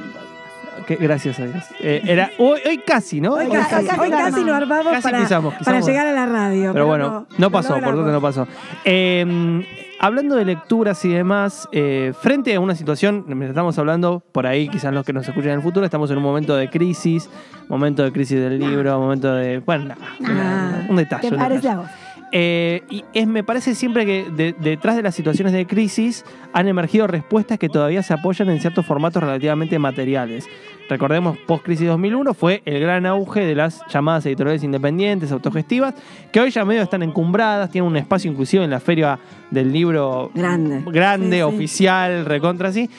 Que- 0.86 0.96
gracias 0.96 1.40
a 1.40 1.46
Dios. 1.46 1.64
Eh, 1.80 2.02
era, 2.06 2.32
hoy, 2.38 2.60
hoy 2.68 2.78
casi, 2.86 3.20
¿no? 3.22 3.34
Hoy 3.34 3.48
casi, 3.50 3.88
hoy 4.00 4.10
casi 4.10 4.44
lo 4.44 4.54
armamos 4.56 4.92
Casi 4.94 5.04
para, 5.04 5.20
pisamos, 5.20 5.54
para 5.54 5.60
pisamos. 5.60 5.86
llegar 5.88 6.08
a 6.08 6.12
la 6.14 6.26
radio. 6.26 6.74
Pero 6.74 6.86
bueno, 6.88 7.28
no, 7.38 7.50
pasó, 7.52 7.74
por 7.80 7.94
suerte 7.94 8.12
no 8.12 8.22
pasó. 8.22 8.48
Eh, 8.86 9.66
hablando 10.00 10.36
de 10.36 10.46
lecturas 10.46 11.04
y 11.06 11.10
demás, 11.10 11.68
eh, 11.72 12.14
frente 12.20 12.54
a 12.54 12.60
una 12.60 12.76
situación, 12.76 13.24
mientras 13.28 13.50
estamos 13.52 13.78
hablando, 13.78 14.22
por 14.32 14.46
ahí 14.48 14.68
quizás 14.70 14.94
los 14.94 15.06
que 15.06 15.14
nos 15.14 15.28
escuchan 15.28 15.52
en 15.52 15.58
el 15.58 15.62
futuro, 15.64 15.86
estamos 15.86 16.12
en 16.12 16.18
un 16.18 16.24
momento 16.24 16.56
de 16.56 16.70
crisis, 16.70 17.30
momento 17.70 18.04
de 18.04 18.12
crisis 18.12 18.40
del 18.40 18.60
libro, 18.60 19.00
momento 19.00 19.34
de... 19.34 19.60
Bueno, 19.60 19.86
nada, 19.86 20.02
Ah. 20.26 20.86
un 20.90 20.96
detalle. 20.98 21.30
¿Te 21.30 21.34
un 21.36 21.40
parece 21.42 21.62
detalle. 21.62 21.74
a 21.74 21.82
vos? 21.82 21.90
Eh, 22.36 22.82
y 22.90 23.06
es, 23.14 23.28
me 23.28 23.44
parece 23.44 23.76
siempre 23.76 24.08
que 24.08 24.26
de- 24.36 24.54
detrás 24.54 24.96
de 24.96 25.04
las 25.04 25.14
situaciones 25.14 25.54
de 25.54 25.68
crisis 25.68 26.26
han 26.52 26.68
emergido 26.68 27.06
respuestas 27.06 27.60
que 27.60 27.70
todavía 27.70 28.02
se 28.02 28.12
apoyan 28.16 28.50
en 28.50 28.60
ciertos 28.60 28.88
formatos 28.88 29.22
relativamente 29.22 29.78
materiales. 29.78 30.48
Recordemos, 30.90 31.38
post-crisis 31.46 31.88
2001 31.88 32.34
fue 32.34 32.64
el 32.66 32.80
gran 32.80 33.06
auge 33.06 33.42
de 33.46 33.54
las 33.54 33.82
llamadas 33.88 34.26
editoriales 34.26 34.64
independientes, 34.64 35.32
autogestivas, 35.32 35.94
que 36.32 36.40
hoy 36.42 36.50
ya 36.50 36.66
medio 36.66 36.82
están 36.82 37.04
encumbradas, 37.04 37.70
tienen 37.70 37.90
un 37.90 37.98
espacio 37.98 38.32
inclusive 38.32 38.64
en 38.64 38.72
la 38.72 38.80
feria 38.80 39.20
del 39.52 39.72
libro 39.72 40.32
Grande. 40.34 40.82
grande, 40.88 41.28
Sí, 41.30 41.36
sí. 41.36 41.42
oficial, 41.42 42.26
recontra 42.26 42.70
así. 42.70 42.90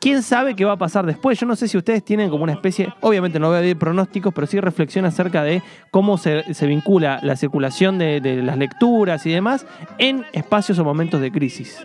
¿Quién 0.00 0.22
sabe 0.22 0.54
qué 0.54 0.64
va 0.64 0.72
a 0.72 0.76
pasar 0.78 1.06
después? 1.06 1.38
Yo 1.38 1.46
no 1.46 1.56
sé 1.56 1.68
si 1.68 1.76
ustedes 1.78 2.04
tienen 2.04 2.30
como 2.30 2.44
una 2.44 2.52
especie, 2.52 2.92
obviamente 3.00 3.38
no 3.38 3.48
voy 3.48 3.58
a 3.58 3.62
dar 3.62 3.76
pronósticos, 3.76 4.32
pero 4.34 4.46
sí 4.46 4.60
reflexión 4.60 5.04
acerca 5.04 5.42
de 5.42 5.62
cómo 5.90 6.18
se, 6.18 6.54
se 6.54 6.66
vincula 6.66 7.20
la 7.22 7.36
circulación 7.36 7.98
de, 7.98 8.20
de 8.20 8.42
las 8.42 8.56
lecturas 8.58 9.24
y 9.26 9.30
demás 9.30 9.66
en 9.98 10.24
espacios 10.32 10.78
o 10.78 10.84
momentos 10.84 11.20
de 11.20 11.30
crisis. 11.30 11.78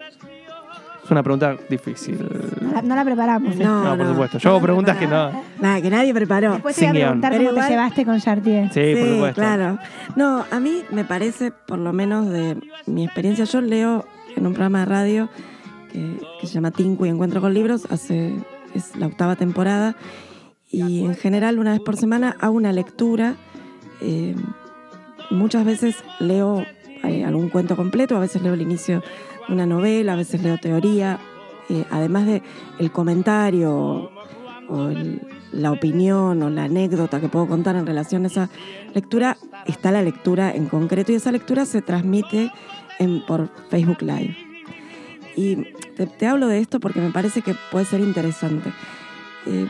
Es 1.03 1.11
una 1.11 1.21
pregunta 1.21 1.55
difícil. 1.69 2.17
No 2.61 2.71
la, 2.73 2.81
no 2.81 2.95
la 2.95 3.05
preparamos. 3.05 3.55
No, 3.57 3.83
No, 3.83 3.95
por 3.95 4.07
supuesto. 4.07 4.37
Yo 4.39 4.49
hago 4.49 4.61
preguntas 4.61 4.97
que 4.97 5.05
no. 5.05 5.29
Nada, 5.59 5.79
que 5.79 5.91
nadie 5.91 6.11
preparó. 6.15 6.53
Después 6.53 6.75
te 6.75 6.81
voy 6.81 6.87
a 6.87 6.91
sin 6.93 6.99
guion. 6.99 7.21
preguntar 7.21 7.37
cómo 7.53 7.61
te 7.63 7.69
llevaste 7.69 8.05
con 8.05 8.19
Chartier. 8.19 8.73
Sí, 8.73 8.95
por 8.99 9.07
supuesto. 9.09 9.41
claro. 9.41 9.77
No, 10.15 10.45
a 10.49 10.59
mí 10.59 10.83
me 10.89 11.05
parece, 11.05 11.51
por 11.51 11.77
lo 11.77 11.93
menos 11.93 12.27
de 12.31 12.57
mi 12.87 13.05
experiencia, 13.05 13.45
yo 13.45 13.61
leo 13.61 14.03
en 14.35 14.47
un 14.47 14.53
programa 14.53 14.79
de 14.79 14.85
radio 14.85 15.29
que, 16.39 16.47
se 16.47 16.53
llama 16.53 16.71
Tinku 16.71 17.05
y 17.05 17.09
Encuentro 17.09 17.41
con 17.41 17.53
Libros, 17.53 17.87
hace, 17.89 18.33
es 18.73 18.95
la 18.95 19.07
octava 19.07 19.35
temporada, 19.35 19.95
y 20.71 21.05
en 21.05 21.15
general 21.15 21.59
una 21.59 21.71
vez 21.71 21.79
por 21.81 21.95
semana 21.95 22.35
hago 22.39 22.55
una 22.55 22.71
lectura. 22.73 23.35
eh, 24.01 24.35
muchas 25.31 25.65
veces 25.65 25.95
leo 26.19 26.63
eh, 27.03 27.23
algún 27.23 27.49
cuento 27.49 27.75
completo, 27.75 28.15
a 28.15 28.19
veces 28.19 28.41
leo 28.41 28.53
el 28.53 28.61
inicio 28.61 29.01
de 29.47 29.53
una 29.53 29.65
novela, 29.65 30.13
a 30.13 30.15
veces 30.15 30.43
leo 30.43 30.57
teoría, 30.57 31.17
eh, 31.69 31.83
además 31.89 32.25
de 32.27 32.43
el 32.77 32.91
comentario 32.91 34.11
o 34.69 34.89
la 35.51 35.71
opinión 35.71 36.43
o 36.43 36.49
la 36.49 36.65
anécdota 36.65 37.21
que 37.21 37.29
puedo 37.29 37.47
contar 37.47 37.75
en 37.75 37.85
relación 37.87 38.23
a 38.23 38.27
esa 38.27 38.49
lectura, 38.93 39.37
está 39.65 39.91
la 39.91 40.01
lectura 40.03 40.53
en 40.53 40.65
concreto 40.67 41.11
y 41.11 41.15
esa 41.15 41.31
lectura 41.31 41.65
se 41.65 41.81
transmite 41.81 42.51
en- 42.99 43.25
por 43.25 43.49
Facebook 43.69 44.01
Live. 44.01 44.44
Y 45.35 45.57
te, 46.17 46.27
hablo 46.27 46.47
de 46.47 46.59
esto 46.59 46.79
porque 46.79 47.01
me 47.01 47.11
parece 47.11 47.41
que 47.41 47.55
puede 47.71 47.85
ser 47.85 47.99
interesante. 47.99 48.71
Eh, 49.45 49.67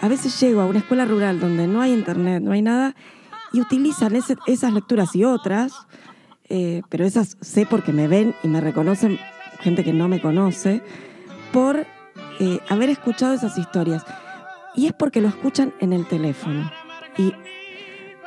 a 0.00 0.08
veces 0.08 0.38
llego 0.40 0.60
a 0.60 0.66
una 0.66 0.78
escuela 0.78 1.04
rural 1.04 1.40
donde 1.40 1.66
no 1.66 1.80
hay 1.80 1.92
internet, 1.92 2.42
no 2.42 2.52
hay 2.52 2.62
nada, 2.62 2.94
y 3.52 3.60
utilizan 3.60 4.16
esas 4.16 4.72
lecturas 4.72 5.14
y 5.14 5.24
otras, 5.24 5.72
eh, 6.48 6.82
pero 6.88 7.04
esas 7.04 7.36
sé 7.40 7.66
porque 7.66 7.92
me 7.92 8.08
ven 8.08 8.34
y 8.42 8.48
me 8.48 8.60
reconocen 8.60 9.18
gente 9.60 9.84
que 9.84 9.92
no 9.92 10.08
me 10.08 10.20
conoce, 10.20 10.82
por 11.52 11.86
eh, 12.40 12.60
haber 12.68 12.90
escuchado 12.90 13.34
esas 13.34 13.58
historias. 13.58 14.04
Y 14.74 14.86
es 14.86 14.92
porque 14.92 15.20
lo 15.20 15.28
escuchan 15.28 15.72
en 15.80 15.92
el 15.92 16.06
teléfono. 16.06 16.70
Y, 17.18 17.32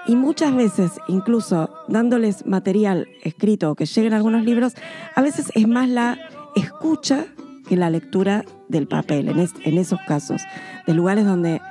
y 0.07 0.15
muchas 0.15 0.55
veces, 0.55 0.91
incluso 1.07 1.69
dándoles 1.87 2.45
material 2.45 3.07
escrito 3.23 3.71
o 3.71 3.75
que 3.75 3.85
lleguen 3.85 4.13
algunos 4.13 4.45
libros, 4.45 4.75
a 5.15 5.21
veces 5.21 5.51
es 5.55 5.67
más 5.67 5.89
la 5.89 6.17
escucha 6.55 7.25
que 7.67 7.75
la 7.75 7.89
lectura 7.89 8.43
del 8.67 8.87
papel, 8.87 9.29
en, 9.29 9.39
es- 9.39 9.53
en 9.63 9.77
esos 9.77 9.99
casos, 10.07 10.41
de 10.85 10.93
lugares 10.93 11.25
donde, 11.25 11.61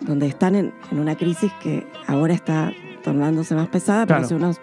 donde 0.00 0.26
están 0.26 0.54
en, 0.54 0.72
en 0.90 0.98
una 0.98 1.16
crisis 1.16 1.50
que 1.62 1.86
ahora 2.06 2.34
está 2.34 2.72
tornándose 3.04 3.54
más 3.54 3.68
pesada, 3.68 4.06
pero 4.06 4.20
hace 4.20 4.34
unos 4.34 4.60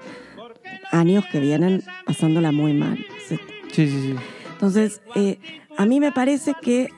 años 0.92 1.24
que 1.32 1.40
vienen 1.40 1.84
pasándola 2.06 2.52
muy 2.52 2.74
mal. 2.74 2.98
Sí, 3.28 3.38
sí, 3.72 3.90
sí. 3.90 4.16
entonces, 4.54 5.02
eh, 5.16 5.40
a 5.78 5.86
mí 5.86 6.00
me 6.00 6.12
parece 6.12 6.54
que 6.62 6.90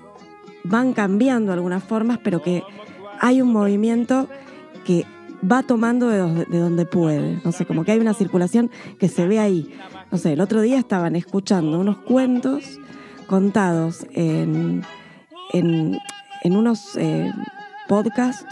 van 0.64 0.94
cambiando 0.94 1.54
algunas 1.54 1.84
formas, 1.84 2.20
pero 2.24 2.42
que 2.42 2.64
hay 3.20 3.42
un 3.42 3.52
movimiento 3.52 4.28
que 4.86 5.06
va 5.50 5.64
tomando 5.64 6.10
de 6.10 6.46
de 6.46 6.58
donde 6.60 6.86
puede. 6.86 7.40
No 7.44 7.52
sé, 7.52 7.66
como 7.66 7.84
que 7.84 7.92
hay 7.94 8.00
una 8.00 8.14
circulación 8.14 8.70
que 9.00 9.08
se 9.08 9.28
ve 9.28 9.40
ahí. 9.40 9.74
No 10.12 10.17
sé, 10.17 10.34
el 10.34 10.41
otro 10.41 10.62
día 10.62 10.78
estaban 10.80 11.15
escuchando 11.15 11.80
unos 11.80 11.98
cuentos 11.98 12.80
contados 13.28 14.06
en, 14.13 14.84
en, 15.54 15.98
en 16.43 16.56
unos 16.56 16.96
eh, 16.96 17.32
podcasts 17.88 18.46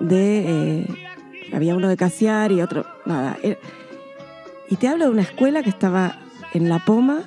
de... 0.00 0.80
eh, 0.80 0.86
había 1.52 1.76
uno 1.76 1.88
de 1.88 1.96
Casiar 1.96 2.50
y 2.52 2.60
otro... 2.60 2.84
Nada. 3.04 3.36
eh, 3.42 3.58
y 4.68 4.74
te 4.76 4.88
hablo 4.88 5.04
de 5.04 5.10
una 5.12 5.22
escuela 5.22 5.62
que 5.62 5.70
estaba 5.70 6.18
en 6.52 6.68
La 6.68 6.80
Poma, 6.80 7.20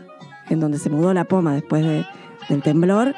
en 0.50 0.60
donde 0.60 0.78
se 0.78 0.90
mudó 0.90 1.14
La 1.14 1.24
Poma 1.24 1.54
después 1.54 1.84
de- 1.86 2.06
del 2.50 2.62
temblor, 2.62 3.16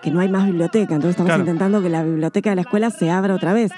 que 0.00 0.10
no 0.10 0.20
hay 0.20 0.28
más 0.30 0.46
biblioteca. 0.46 0.94
Entonces 0.94 1.10
estamos 1.10 1.28
Claro. 1.28 1.42
intentando 1.42 1.82
que 1.82 1.90
la 1.90 2.02
biblioteca 2.02 2.48
de 2.50 2.56
la 2.56 2.62
escuela 2.62 2.90
se 2.90 3.10
abra 3.10 3.34
otra 3.34 3.52
vez. 3.52 3.70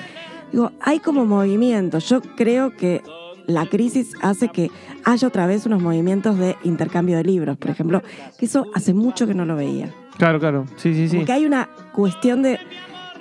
Digo, 0.52 0.70
hay 0.80 1.00
como 1.00 1.24
movimiento. 1.26 1.98
Yo 1.98 2.20
creo 2.22 2.76
que 2.76 3.02
la 3.46 3.66
crisis 3.66 4.12
hace 4.22 4.48
que 4.48 4.70
haya 5.04 5.28
otra 5.28 5.46
vez 5.46 5.66
unos 5.66 5.82
movimientos 5.82 6.38
de 6.38 6.56
intercambio 6.64 7.16
de 7.16 7.24
libros, 7.24 7.56
por 7.58 7.70
ejemplo, 7.70 8.02
que 8.38 8.46
eso 8.46 8.66
hace 8.74 8.94
mucho 8.94 9.26
que 9.26 9.34
no 9.34 9.44
lo 9.44 9.56
veía. 9.56 9.92
Claro, 10.18 10.38
claro. 10.40 10.64
Sí, 10.76 10.94
sí, 10.94 11.08
sí. 11.08 11.16
Porque 11.16 11.32
hay 11.32 11.44
una 11.44 11.68
cuestión 11.92 12.42
de, 12.42 12.58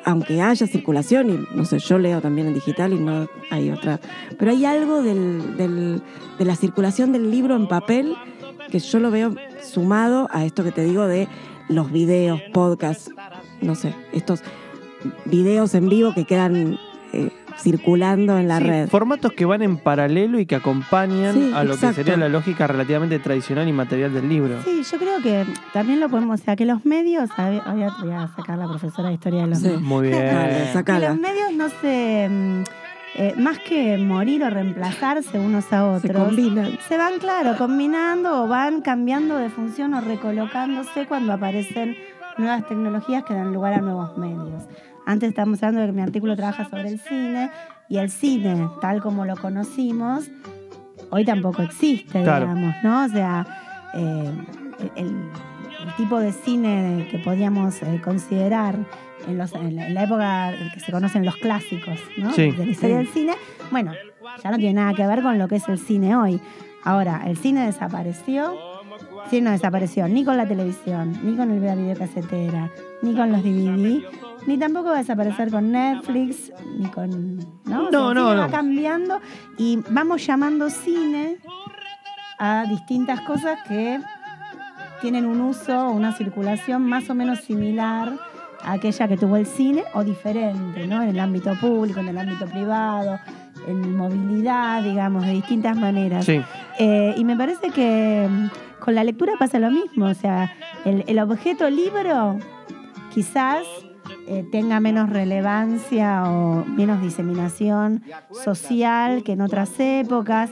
aunque 0.05 0.41
haya 0.41 0.67
circulación, 0.67 1.29
y 1.29 1.55
no 1.57 1.65
sé, 1.65 1.79
yo 1.79 1.97
leo 1.97 2.21
también 2.21 2.47
en 2.47 2.53
digital 2.53 2.93
y 2.93 2.99
no 2.99 3.27
hay 3.51 3.69
otra, 3.71 3.99
pero 4.37 4.51
hay 4.51 4.63
algo 4.65 5.01
del, 5.01 5.57
del- 5.57 6.01
de 6.37 6.45
la 6.45 6.55
circulación 6.55 7.11
del 7.11 7.29
libro 7.31 7.55
en 7.55 7.67
papel 7.67 8.15
que 8.71 8.79
yo 8.79 8.99
lo 8.99 9.11
veo 9.11 9.35
sumado 9.61 10.27
a 10.31 10.45
esto 10.45 10.63
que 10.63 10.71
te 10.71 10.83
digo 10.83 11.05
de 11.05 11.27
los 11.69 11.91
videos, 11.91 12.41
podcasts, 12.53 13.11
no 13.61 13.75
sé, 13.75 13.93
estos 14.13 14.41
videos 15.25 15.73
en 15.75 15.89
vivo 15.89 16.13
que 16.13 16.25
quedan 16.25 16.77
eh, 17.11 17.29
circulando 17.57 18.37
en 18.37 18.47
la 18.47 18.57
Sí, 18.59 18.63
red. 18.65 18.89
Formatos 18.89 19.31
que 19.33 19.45
van 19.45 19.61
en 19.61 19.77
paralelo 19.77 20.39
y 20.39 20.45
que 20.45 20.55
acompañan 20.55 21.33
Sí, 21.33 21.51
a 21.53 21.63
lo 21.63 21.73
exacto. 21.73 21.95
que 21.97 22.03
sería 22.03 22.17
la 22.17 22.29
lógica 22.29 22.67
relativamente 22.67 23.19
tradicional 23.19 23.67
y 23.67 23.73
material 23.73 24.13
del 24.13 24.27
libro. 24.29 24.61
Sí, 24.63 24.83
yo 24.89 24.97
creo 24.97 25.21
que 25.21 25.45
también 25.73 25.99
lo 25.99 26.09
podemos, 26.09 26.39
o 26.41 26.43
sea, 26.43 26.55
que 26.55 26.65
los 26.65 26.85
medios, 26.85 27.29
a 27.37 27.49
ver, 27.49 27.61
voy 27.65 27.83
a, 27.83 27.89
voy 28.01 28.11
a 28.11 28.27
sacar 28.35 28.57
la 28.57 28.67
profesora 28.67 29.09
de 29.09 29.15
historia 29.15 29.41
de 29.43 29.47
los 29.47 29.59
Sí. 29.59 29.65
medios. 29.67 29.81
Muy 29.81 30.07
bien. 30.09 30.23
Que 30.85 30.99
los 30.99 31.17
medios 31.17 31.53
no 31.55 31.69
se, 31.81 32.27
mm, 32.29 32.63
eh, 33.15 33.33
más 33.37 33.59
que 33.59 33.97
morir 33.99 34.43
o 34.43 34.49
reemplazarse 34.49 35.39
unos 35.39 35.65
a 35.71 35.99
Se 35.99 36.07
otros, 36.09 36.23
combinan. 36.27 36.77
se 36.87 36.97
van, 36.97 37.19
claro, 37.19 37.55
combinando 37.57 38.43
o 38.43 38.47
van 38.47 38.81
cambiando 38.81 39.37
de 39.37 39.49
función 39.49 39.93
o 39.93 40.01
recolocándose 40.01 41.05
cuando 41.07 41.31
aparecen 41.33 41.95
nuevas 42.37 42.67
tecnologías 42.67 43.23
que 43.23 43.33
dan 43.35 43.53
lugar 43.53 43.73
a 43.75 43.81
nuevos 43.81 44.17
medios. 44.17 44.63
Antes 45.05 45.29
estábamos 45.29 45.61
hablando 45.63 45.81
de 45.81 45.87
que 45.87 45.93
mi 45.93 46.01
artículo 46.01 46.35
trabaja 46.35 46.69
sobre 46.69 46.89
el 46.89 46.99
cine 46.99 47.49
y 47.89 47.97
el 47.97 48.09
cine, 48.09 48.67
tal 48.81 49.01
como 49.01 49.25
lo 49.25 49.35
conocimos, 49.35 50.29
hoy 51.09 51.25
tampoco 51.25 51.61
existe, 51.61 52.23
Claro. 52.23 52.45
digamos, 52.47 52.75
¿no? 52.83 53.05
O 53.05 53.09
sea, 53.09 53.45
eh, 53.93 54.31
el, 54.95 55.07
el 55.07 55.95
tipo 55.97 56.19
de 56.19 56.31
cine 56.31 57.07
que 57.11 57.19
podíamos 57.19 57.81
eh, 57.83 57.99
considerar 58.03 58.75
en, 59.27 59.37
los- 59.37 59.53
en 59.53 59.75
la, 59.75 59.87
en 59.87 59.93
la 59.93 60.03
época 60.03 60.53
que 60.73 60.79
se 60.79 60.91
conocen 60.91 61.25
los 61.25 61.35
clásicos, 61.37 61.99
¿no? 62.17 62.31
Sí. 62.31 62.51
De 62.51 62.65
la 62.65 62.71
historia 62.71 62.97
del 62.97 63.07
cine, 63.07 63.33
bueno, 63.71 63.91
ya 64.43 64.51
no 64.51 64.57
tiene 64.57 64.73
nada 64.75 64.93
que 64.93 65.05
ver 65.05 65.21
con 65.21 65.37
lo 65.37 65.47
que 65.47 65.57
es 65.57 65.67
el 65.67 65.77
cine 65.77 66.15
hoy. 66.15 66.39
Ahora, 66.85 67.23
el 67.27 67.37
cine 67.37 67.65
desapareció. 67.65 68.53
El 69.25 69.29
cine 69.29 69.41
no 69.43 69.51
desapareció 69.51 70.07
ni 70.07 70.23
con 70.25 70.37
la 70.37 70.45
televisión, 70.47 71.17
ni 71.23 71.35
con 71.35 71.49
el 71.51 71.63
la 71.63 71.75
videocasetera, 71.75 72.69
ni 73.01 73.15
con 73.15 73.31
los 73.31 73.41
DVD, 73.43 74.03
ni 74.47 74.57
tampoco 74.57 74.89
va 74.89 74.95
a 74.95 74.97
desaparecer 74.99 75.49
con 75.51 75.71
Netflix, 75.71 76.51
ni 76.77 76.87
con. 76.89 77.37
No, 77.65 77.87
O 77.87 77.89
sea, 77.89 77.91
No, 77.91 78.13
no, 78.13 78.33
no. 78.35 78.41
va 78.41 78.47
cambiando 78.49 79.19
y 79.57 79.79
vamos 79.89 80.25
llamando 80.25 80.69
cine 80.69 81.37
a 82.39 82.65
distintas 82.69 83.21
cosas 83.21 83.59
que 83.67 83.99
tienen 85.01 85.25
un 85.25 85.41
uso 85.41 85.87
o 85.87 85.91
una 85.91 86.13
circulación 86.13 86.83
más 86.83 87.09
o 87.09 87.15
menos 87.15 87.39
similar 87.41 88.13
a 88.63 88.73
aquella 88.73 89.07
que 89.07 89.17
tuvo 89.17 89.35
el 89.37 89.45
cine 89.45 89.83
o 89.93 90.03
diferente, 90.03 90.87
¿no? 90.87 91.01
En 91.03 91.09
el 91.09 91.19
ámbito 91.19 91.53
público, 91.59 91.99
en 91.99 92.07
el 92.09 92.17
ámbito 92.17 92.45
privado, 92.47 93.19
en 93.67 93.95
movilidad, 93.97 94.81
digamos, 94.81 95.25
de 95.25 95.33
distintas 95.33 95.75
maneras. 95.77 96.25
Sí. 96.25 96.41
Eh, 96.79 97.13
y 97.17 97.23
me 97.25 97.35
parece 97.35 97.69
que 97.69 98.27
mm, 98.29 98.79
con 98.79 98.95
la 98.95 99.03
lectura 99.03 99.33
pasa 99.37 99.59
lo 99.59 99.69
mismo, 99.71 100.05
o 100.05 100.13
sea, 100.13 100.51
el, 100.85 101.03
el 101.07 101.19
objeto 101.19 101.69
libro 101.69 102.39
quizás 103.13 103.63
eh, 104.27 104.45
tenga 104.51 104.79
menos 104.79 105.09
relevancia 105.09 106.23
o 106.29 106.63
menos 106.65 107.01
diseminación 107.01 108.03
social 108.31 109.23
que 109.23 109.33
en 109.33 109.41
otras 109.41 109.79
épocas, 109.79 110.51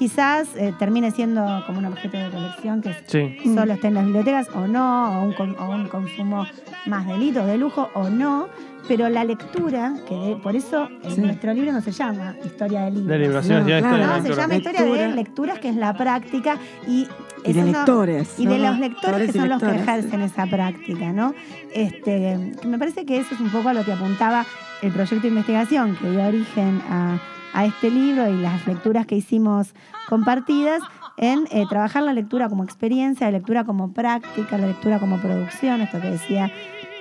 quizás 0.00 0.48
eh, 0.56 0.72
termine 0.78 1.10
siendo 1.10 1.62
como 1.66 1.78
un 1.78 1.84
objeto 1.84 2.16
de 2.16 2.30
colección 2.30 2.80
que 2.80 2.94
Sí. 3.06 3.36
solo 3.54 3.74
está 3.74 3.88
en 3.88 3.94
las 3.94 4.04
bibliotecas 4.06 4.48
o 4.54 4.66
no, 4.66 5.20
o 5.20 5.24
un, 5.26 5.34
con- 5.34 5.54
o 5.58 5.70
un 5.70 5.88
consumo 5.88 6.46
más 6.86 7.06
delito, 7.06 7.44
de 7.44 7.58
lujo 7.58 7.90
o 7.92 8.08
no, 8.08 8.48
pero 8.88 9.10
la 9.10 9.24
lectura, 9.24 9.92
que 10.08 10.14
de- 10.14 10.36
por 10.36 10.56
eso 10.56 10.88
en 11.02 11.10
Sí. 11.16 11.20
nuestro 11.20 11.52
libro 11.52 11.70
no 11.72 11.82
se 11.82 11.92
llama 11.92 12.34
Historia 12.42 12.80
de 12.86 12.92
libros. 12.92 13.08
De 13.08 13.18
libros, 13.18 13.44
sí, 13.44 13.50
No, 13.52 13.56
sí, 13.56 13.60
historia 13.60 13.80
claro. 13.80 13.96
de 13.98 14.02
No, 14.06 14.08
se 14.08 14.22
lectura. 14.22 14.42
llama 14.42 14.56
historia 14.56 14.80
de 14.80 14.86
Lectura. 14.88 15.14
lecturas, 15.14 15.58
que 15.58 15.68
es 15.68 15.76
la 15.76 15.92
práctica, 15.94 16.56
y, 16.88 17.06
Y 17.44 17.52
de 17.52 17.60
no- 17.60 17.66
lectores. 17.66 18.34
y 18.38 18.46
de 18.46 18.58
¿no? 18.58 18.70
los 18.70 18.78
lectores 18.78 19.30
que 19.32 19.38
son 19.38 19.48
los 19.50 19.62
que 19.62 19.74
ejercen 19.76 20.22
esa 20.22 20.46
práctica, 20.46 21.12
¿no? 21.12 21.34
Este, 21.74 22.54
que 22.62 22.66
me 22.66 22.78
parece 22.78 23.04
que 23.04 23.18
eso 23.18 23.34
es 23.34 23.40
un 23.40 23.50
poco 23.50 23.68
a 23.68 23.74
lo 23.74 23.84
que 23.84 23.92
apuntaba 23.92 24.46
el 24.80 24.92
proyecto 24.92 25.20
de 25.20 25.28
investigación 25.28 25.94
que 25.96 26.10
dio 26.10 26.22
origen 26.26 26.80
a, 26.88 27.18
a 27.52 27.66
este 27.66 27.90
libro 27.90 28.28
y 28.28 28.36
las 28.40 28.66
lecturas 28.66 29.06
que 29.06 29.16
hicimos 29.16 29.74
compartidas 30.08 30.82
en 31.16 31.46
eh, 31.50 31.64
trabajar 31.68 32.02
la 32.02 32.12
lectura 32.12 32.48
como 32.48 32.64
experiencia, 32.64 33.26
la 33.26 33.38
lectura 33.38 33.64
como 33.64 33.92
práctica, 33.92 34.56
la 34.58 34.66
lectura 34.68 34.98
como 34.98 35.18
producción, 35.18 35.80
esto 35.80 36.00
que 36.00 36.10
decía 36.10 36.50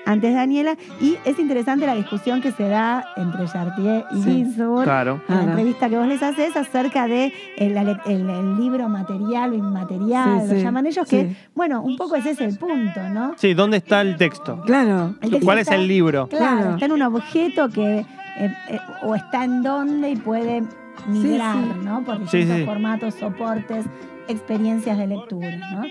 antes 0.05 0.33
Daniela, 0.33 0.75
y 0.99 1.17
es 1.23 1.37
interesante 1.37 1.85
la 1.85 1.93
discusión 1.93 2.41
que 2.41 2.51
se 2.51 2.67
da 2.67 3.05
entre 3.15 3.45
Chartier 3.45 4.05
y 4.11 4.15
Sí, 4.23 4.31
Ginsburg 4.31 4.83
Claro. 4.85 5.21
en 5.29 5.35
la 5.35 5.43
entrevista 5.43 5.87
que 5.87 5.97
vos 5.97 6.07
les 6.07 6.23
haces 6.23 6.55
acerca 6.55 7.07
de 7.07 7.31
el, 7.57 7.77
el- 7.77 7.99
el 8.29 8.57
libro 8.57 8.89
material 8.89 9.51
o 9.51 9.55
inmaterial, 9.55 10.41
Sí, 10.41 10.47
lo 10.47 10.55
sí, 10.55 10.61
llaman 10.63 10.87
ellos, 10.87 11.07
que, 11.07 11.35
bueno, 11.53 11.81
un 11.83 11.95
poco 11.95 12.15
ese 12.15 12.31
es 12.31 12.41
el 12.41 12.57
punto, 12.57 12.99
¿no? 13.13 13.33
Sí, 13.37 13.53
¿dónde 13.53 13.77
está 13.77 14.01
el 14.01 14.15
texto? 14.17 14.61
Claro. 14.65 15.13
El 15.21 15.29
texto 15.29 15.45
¿Cuál 15.45 15.59
es 15.59 15.67
el 15.69 15.87
libro? 15.87 16.27
Claro, 16.27 16.45
Claro. 16.57 16.73
está 16.73 16.85
en 16.87 16.91
un 16.93 17.01
objeto 17.03 17.69
que 17.69 18.03
eh, 18.39 18.53
eh, 18.69 18.79
o 19.03 19.15
está 19.15 19.43
en 19.43 19.61
donde 19.61 20.11
y 20.11 20.15
puede 20.15 20.63
migrar, 21.07 21.55
Sí, 21.55 21.71
sí. 21.73 21.85
¿no? 21.85 22.03
Por 22.03 22.19
distintos 22.19 22.57
sí. 22.57 22.65
formatos, 22.65 23.13
soportes, 23.15 23.85
experiencias 24.27 24.97
de 24.97 25.07
lectura, 25.07 25.55
¿no? 25.71 25.83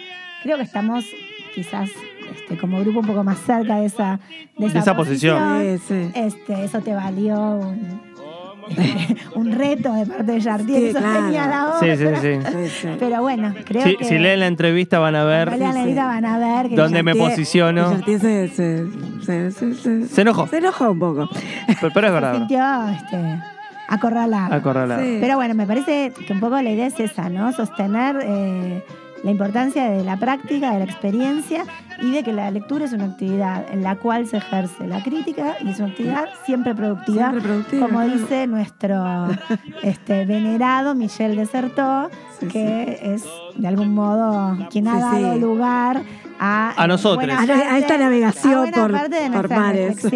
Creo 0.42 0.56
que 0.56 0.62
estamos 0.62 1.04
quizás 1.54 1.90
este, 2.34 2.58
como 2.58 2.80
grupo 2.80 3.00
un 3.00 3.06
poco 3.06 3.24
más 3.24 3.38
cerca 3.38 3.76
de 3.76 3.86
esa, 3.86 4.20
de 4.56 4.66
esa, 4.66 4.74
De 4.74 4.80
esa 4.80 4.96
posición. 4.96 5.60
Sí, 5.60 5.78
sí. 5.88 6.10
Este, 6.14 6.64
eso 6.64 6.80
te 6.80 6.94
valió 6.94 7.38
un, 7.38 8.00
un 9.34 9.52
reto 9.52 9.92
de 9.92 10.06
parte 10.06 10.22
de 10.24 10.40
Jardier, 10.40 10.92
Sí, 10.92 10.98
claro. 10.98 11.30
la 11.30 11.76
Sí, 11.80 11.90
otra. 11.90 12.20
sí, 12.20 12.26
sí. 12.42 12.52
Sí, 12.52 12.68
sí. 12.82 12.88
Pero 12.98 13.20
bueno, 13.22 13.54
creo 13.64 13.82
Sí, 13.84 13.96
que. 13.96 14.04
si 14.04 14.18
leen 14.18 14.40
la 14.40 14.46
entrevista 14.46 14.98
van 14.98 15.16
a 15.16 15.24
ver. 15.24 15.48
cuando 15.48 15.64
lean 15.64 15.74
la 15.74 15.84
vida 15.84 16.04
van 16.06 16.24
a 16.24 16.38
ver 16.38 16.68
que 16.68 16.76
¿Dónde 16.76 17.02
me 17.02 17.14
posiciono? 17.14 17.90
Chartier 17.92 18.20
se, 18.20 18.48
se, 18.48 18.86
se, 19.24 19.50
se- 19.52 19.74
se- 19.74 20.06
Se 20.08 20.20
enojó. 20.20 20.46
se 20.46 20.58
enojó 20.58 20.90
un 20.90 20.98
poco. 20.98 21.28
Pero, 21.80 21.92
pero 21.94 22.06
es 22.06 22.10
se 22.10 22.14
verdad. 22.14 22.34
sintió 22.36 22.88
este, 22.88 23.42
acorralado. 23.88 24.54
Acorralado. 24.54 25.02
Sí. 25.02 25.18
Pero 25.20 25.36
bueno, 25.36 25.54
me 25.54 25.66
parece 25.66 26.12
que 26.26 26.32
un 26.32 26.40
poco 26.40 26.60
la 26.60 26.70
idea 26.70 26.86
es 26.86 26.98
esa, 27.00 27.28
¿no? 27.28 27.52
Sostener 27.52 28.16
eh, 28.22 28.84
la 29.24 29.30
importancia 29.30 29.90
de 29.90 30.04
la 30.04 30.16
práctica, 30.16 30.72
de 30.72 30.78
la 30.78 30.84
experiencia 30.84 31.64
y 32.00 32.12
de 32.12 32.22
que 32.22 32.32
la 32.32 32.50
lectura 32.50 32.84
es 32.84 32.92
una 32.92 33.06
actividad 33.06 33.64
en 33.72 33.82
la 33.82 33.96
cual 33.96 34.26
se 34.26 34.36
ejerce 34.36 34.86
la 34.86 35.02
crítica 35.02 35.56
y 35.60 35.70
es 35.70 35.78
una 35.80 35.88
actividad 35.88 36.26
siempre 36.46 36.74
productiva, 36.74 37.30
Siempre 37.30 37.40
productiva, 37.42 37.86
como 37.86 38.00
claro. 38.00 38.18
dice 38.18 38.46
nuestro 38.46 39.26
este, 39.82 40.24
venerado 40.24 40.94
Michel 40.94 41.36
Desertot, 41.36 42.12
Sí, 42.38 42.46
que 42.46 42.98
es 43.02 43.24
de 43.56 43.66
algún 43.66 43.92
modo 43.94 44.56
quien 44.70 44.86
ha 44.86 44.94
Sí, 45.16 45.22
dado 45.22 45.36
lugar 45.38 46.02
a, 46.40 46.74
A 46.82 46.86
nosotros. 46.86 47.16
buena 47.26 47.40
A 47.40 47.46
la- 47.46 47.72
a 47.74 47.78
esta 47.78 47.98
navegación 47.98 48.68
a 48.68 48.70
por- 48.72 48.92
parte 48.92 49.16
de 49.16 49.30
por 49.30 49.48
nuestras 49.50 49.60
mares. 49.60 50.12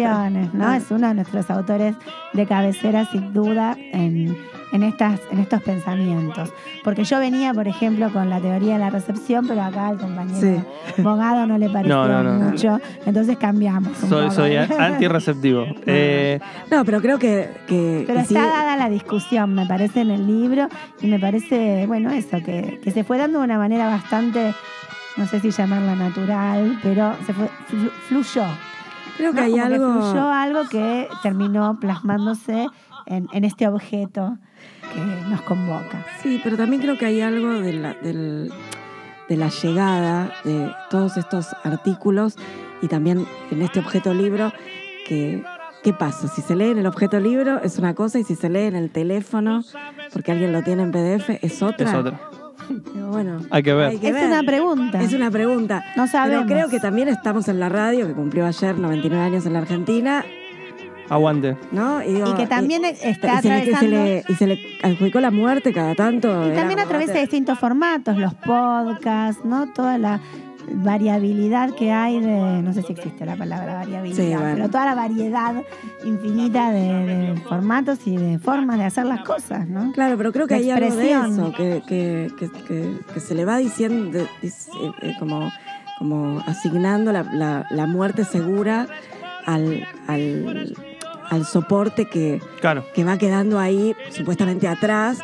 ¿no? 0.53 0.67
Ah. 0.67 0.77
Es 0.77 0.89
uno 0.91 1.07
de 1.09 1.13
nuestros 1.15 1.49
autores 1.49 1.95
de 2.33 2.45
cabecera, 2.47 3.05
sin 3.11 3.33
duda, 3.33 3.75
en, 3.91 4.35
en, 4.71 4.83
estas, 4.83 5.19
en 5.31 5.39
estos 5.39 5.61
pensamientos. 5.61 6.51
Porque 6.83 7.03
yo 7.03 7.19
venía, 7.19 7.53
por 7.53 7.67
ejemplo, 7.67 8.11
con 8.11 8.29
la 8.29 8.39
teoría 8.39 8.73
de 8.73 8.79
la 8.79 8.89
recepción, 8.89 9.47
pero 9.47 9.61
acá 9.61 9.87
al 9.89 9.97
compañero 9.97 10.65
Bogado 10.97 11.45
no 11.45 11.57
le 11.57 11.69
pareció 11.69 11.95
No, 12.07 12.23
no, 12.23 12.23
no. 12.23 12.49
mucho, 12.49 12.79
entonces 13.05 13.37
cambiamos. 13.37 14.01
un 14.03 14.09
Soy, 14.09 14.31
soy 14.31 14.55
antirreceptivo. 14.55 15.65
Eh, 15.85 16.39
No, 16.71 16.83
pero 16.85 17.01
creo 17.01 17.19
que. 17.19 17.49
que- 17.67 18.03
Pero 18.07 18.19
que 18.21 18.25
sí- 18.25 18.35
está 18.35 18.47
dada 18.47 18.77
la 18.77 18.89
discusión, 18.89 19.53
me 19.53 19.65
parece, 19.65 20.01
en 20.01 20.11
el 20.11 20.25
libro, 20.25 20.67
y 21.01 21.07
me 21.07 21.19
parece, 21.19 21.85
bueno, 21.87 22.09
eso, 22.11 22.37
que, 22.43 22.79
que 22.83 22.91
se 22.91 23.03
fue 23.03 23.17
dando 23.17 23.39
de 23.39 23.45
una 23.45 23.57
manera 23.57 23.87
bastante, 23.87 24.53
no 25.17 25.27
sé 25.27 25.39
si 25.39 25.51
llamarla 25.51 25.95
natural, 25.95 26.79
pero 26.83 27.15
se 27.25 27.33
fue, 27.33 27.49
flu- 27.69 27.91
fluyó. 28.07 28.43
creo 29.17 29.31
que 29.33 29.37
¿no? 29.39 29.43
hay 29.45 29.51
Como 29.51 29.67
que 29.67 29.73
algo. 29.75 30.01
fluyó 30.01 30.29
algo 30.31 30.61
que 30.69 31.07
terminó 31.21 31.79
plasmándose 31.79 32.67
en, 33.05 33.27
en 33.31 33.43
este 33.43 33.67
objeto 33.67 34.37
que 34.93 35.29
nos 35.29 35.41
convoca. 35.41 36.05
Sí, 36.21 36.39
pero 36.43 36.57
también 36.57 36.81
creo 36.81 36.97
que 36.97 37.05
hay 37.05 37.21
algo 37.21 37.49
de 37.51 37.73
la, 37.73 37.93
del- 37.95 38.51
de 39.29 39.37
la 39.37 39.49
llegada 39.49 40.31
de 40.43 40.71
todos 40.89 41.17
estos 41.17 41.47
artículos 41.63 42.35
y 42.81 42.87
también 42.87 43.25
en 43.51 43.61
este 43.61 43.79
objeto 43.79 44.13
libro 44.13 44.51
que. 45.07 45.43
¿Qué 45.83 45.91
pasa? 45.91 46.29
Si 46.29 46.41
se 46.41 46.55
lee 46.55 46.69
en 46.69 46.77
el 46.77 46.85
objeto 46.87 47.19
libro 47.19 47.59
es 47.61 47.77
una 47.77 47.93
cosa 47.93 48.17
y 48.17 48.23
si 48.23 48.35
se 48.37 48.49
lee 48.49 48.67
en 48.67 48.75
el 48.77 48.89
teléfono 48.89 49.65
porque 50.13 50.31
alguien 50.31 50.53
lo 50.53 50.61
tiene 50.63 50.83
en 50.83 50.91
PDF 50.93 51.29
es 51.43 51.61
otra. 51.61 51.89
es 51.89 51.93
otra. 51.97 52.19
Pero 52.93 53.07
bueno, 53.09 53.39
Hay 53.49 53.63
que 53.63 53.73
ver. 53.73 53.87
hay 53.89 53.97
que 53.99 54.07
Es 54.09 54.13
ver. 54.13 54.25
una 54.27 54.43
pregunta. 54.43 55.01
Es 55.01 55.13
una 55.13 55.29
pregunta. 55.31 55.83
No 55.95 56.07
sabemos. 56.07 56.45
Pero 56.47 56.55
creo 56.59 56.69
que 56.69 56.79
también 56.79 57.07
estamos 57.07 57.47
en 57.47 57.59
la 57.59 57.69
radio, 57.69 58.07
que 58.07 58.13
cumplió 58.13 58.45
ayer 58.45 58.77
99 58.77 59.23
años 59.23 59.45
en 59.45 59.53
la 59.53 59.59
Argentina, 59.59 60.23
Aguante. 61.09 61.57
¿no? 61.71 62.01
Y, 62.01 62.13
digo, 62.13 62.29
Y 62.31 62.33
que 62.35 62.47
también 62.47 62.85
está 62.85 63.01
y 63.03 63.13
se 63.13 63.49
le- 63.49 63.63
que 63.63 63.75
atravesando... 63.75 63.79
se 63.79 63.87
le, 63.89 64.23
y 64.29 64.33
se 64.35 64.47
le 64.47 64.59
adjudicó 64.81 65.19
la 65.19 65.31
muerte 65.31 65.73
cada 65.73 65.93
tanto. 65.95 66.27
Y 66.49 66.55
también 66.55 66.79
a 66.79 66.85
través 66.85 67.13
de 67.13 67.19
distintos 67.19 67.59
formatos, 67.59 68.17
los 68.17 68.33
podcasts, 68.35 69.43
¿no? 69.43 69.71
Toda 69.73 69.97
la 69.97 70.21
variabilidad 70.71 71.71
que 71.75 71.91
hay 71.91 72.19
de, 72.19 72.61
no 72.61 72.73
sé 72.73 72.81
si 72.83 72.93
existe 72.93 73.25
la 73.25 73.35
palabra 73.35 73.75
variabilidad, 73.75 74.17
Sí, 74.23 74.29
bueno. 74.33 74.51
pero 74.55 74.69
toda 74.69 74.85
la 74.85 74.95
variedad 74.95 75.55
infinita 76.05 76.71
de, 76.71 76.79
de 77.33 77.35
formatos 77.41 77.99
y 78.05 78.17
de 78.17 78.39
formas 78.39 78.77
de 78.77 78.85
hacer 78.85 79.05
las 79.05 79.21
cosas, 79.21 79.67
¿no? 79.67 79.91
Claro, 79.93 80.17
pero 80.17 80.31
creo 80.31 80.47
que 80.47 80.55
La 80.55 80.59
hay 80.61 80.71
algo 80.71 80.95
de 80.95 81.11
eso, 81.11 81.51
que, 81.55 81.81
que, 81.87 82.31
que, 82.37 82.49
que- 82.67 82.97
que 83.13 83.19
se 83.19 83.35
le 83.35 83.45
va 83.45 83.57
diciendo, 83.57 84.17
de- 84.17 84.27
dice, 84.41 84.71
eh, 85.01 85.13
como, 85.19 85.51
como 85.99 86.39
asignando 86.47 87.11
la, 87.11 87.23
la- 87.23 87.65
la 87.69 87.87
muerte 87.87 88.23
segura 88.25 88.87
al, 89.45 89.85
al, 90.07 90.73
al 91.29 91.45
soporte 91.45 92.05
que, 92.05 92.41
Claro. 92.61 92.85
que 92.93 93.03
va 93.03 93.17
quedando 93.17 93.59
ahí 93.59 93.95
supuestamente 94.11 94.67
atrás. 94.67 95.19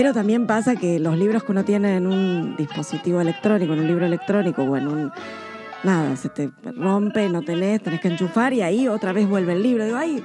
Pero 0.00 0.14
también 0.14 0.46
pasa 0.46 0.76
que 0.76 1.00
los 1.00 1.18
libros 1.18 1.42
que 1.42 1.50
uno 1.50 1.64
tiene 1.64 1.96
en 1.96 2.06
un 2.06 2.54
dispositivo 2.56 3.20
electrónico, 3.20 3.72
en 3.72 3.80
un 3.80 3.86
libro 3.88 4.06
electrónico 4.06 4.62
o 4.62 4.76
en 4.76 4.86
un... 4.86 5.10
Nada, 5.82 6.14
se 6.14 6.28
te 6.28 6.50
rompe, 6.76 7.28
no 7.28 7.42
tenés, 7.42 7.82
tenés 7.82 8.00
que 8.00 8.06
enchufar 8.06 8.52
y 8.52 8.62
ahí 8.62 8.86
otra 8.86 9.12
vez 9.12 9.28
vuelve 9.28 9.54
el 9.54 9.62
libro. 9.64 9.84
Digo, 9.84 9.96
hay 9.96 10.22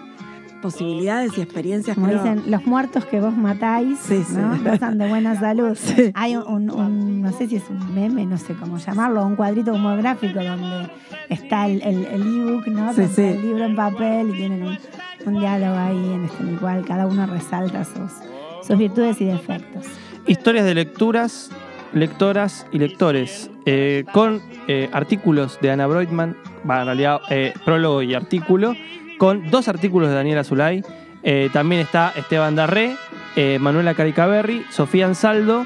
posibilidades 0.62 1.36
y 1.40 1.42
experiencias 1.42 1.96
Como 1.96 2.06
creo, 2.08 2.22
dicen, 2.24 2.52
los 2.52 2.64
muertos 2.68 3.04
que 3.06 3.20
vos 3.20 3.36
matáis, 3.36 3.98
Sí, 4.00 4.24
sí. 4.24 4.36
¿no? 4.38 4.58
Gozan 4.64 5.00
de 5.00 5.08
buena 5.10 5.36
salud. 5.40 5.76
Sí. 5.76 6.12
Hay 6.14 6.36
un, 6.36 7.22
no 7.24 7.32
sé 7.32 7.48
si 7.48 7.56
es 7.56 7.64
un 7.68 7.96
meme, 7.96 8.28
no 8.28 8.38
sé 8.38 8.54
cómo 8.54 8.78
llamarlo, 8.78 9.26
un 9.26 9.36
cuadrito 9.36 9.74
homográfico 9.74 10.40
donde 10.44 10.88
está 11.30 11.66
el 11.68 11.82
el- 11.82 12.06
el 12.06 12.22
ebook, 12.22 12.68
¿no? 12.68 12.94
Sí, 12.94 13.02
Donde 13.02 13.08
sí. 13.16 13.22
El 13.24 13.42
libro 13.42 13.66
en 13.66 13.76
papel 13.76 14.30
y 14.30 14.34
tienen 14.38 14.62
un, 14.64 14.78
un 15.26 15.40
diálogo 15.40 15.76
ahí 15.78 16.14
en, 16.14 16.26
este, 16.26 16.44
en 16.44 16.50
el 16.50 16.60
cual 16.60 16.86
cada 16.86 17.08
uno 17.08 17.26
resalta 17.26 17.84
sus, 17.84 18.12
sus 18.66 18.78
virtudes 18.78 19.20
y 19.22 19.26
defectos. 19.26 19.86
Historias 20.28 20.66
de 20.66 20.74
lecturas, 20.74 21.52
lectoras 21.94 22.66
y 22.72 22.80
lectores. 22.80 23.50
eh, 23.66 24.04
con 24.12 24.42
eh, 24.68 24.90
artículos 24.92 25.58
de 25.62 25.72
Ana 25.72 25.88
Breutmann, 25.88 26.36
va, 26.70 26.82
en 26.82 26.86
realidad 26.86 27.22
eh, 27.30 27.54
prólogo 27.64 28.02
y 28.02 28.14
artículo, 28.14 28.76
con 29.18 29.50
dos 29.50 29.68
artículos 29.68 30.10
de 30.10 30.16
Daniela 30.16 30.44
Zulay. 30.44 30.84
También 31.54 31.80
está 31.80 32.12
Esteban 32.18 32.56
Darré, 32.58 32.98
Manuela 33.62 33.94
Caricaberri, 33.94 34.66
Sofía 34.70 35.06
Ansaldo, 35.06 35.66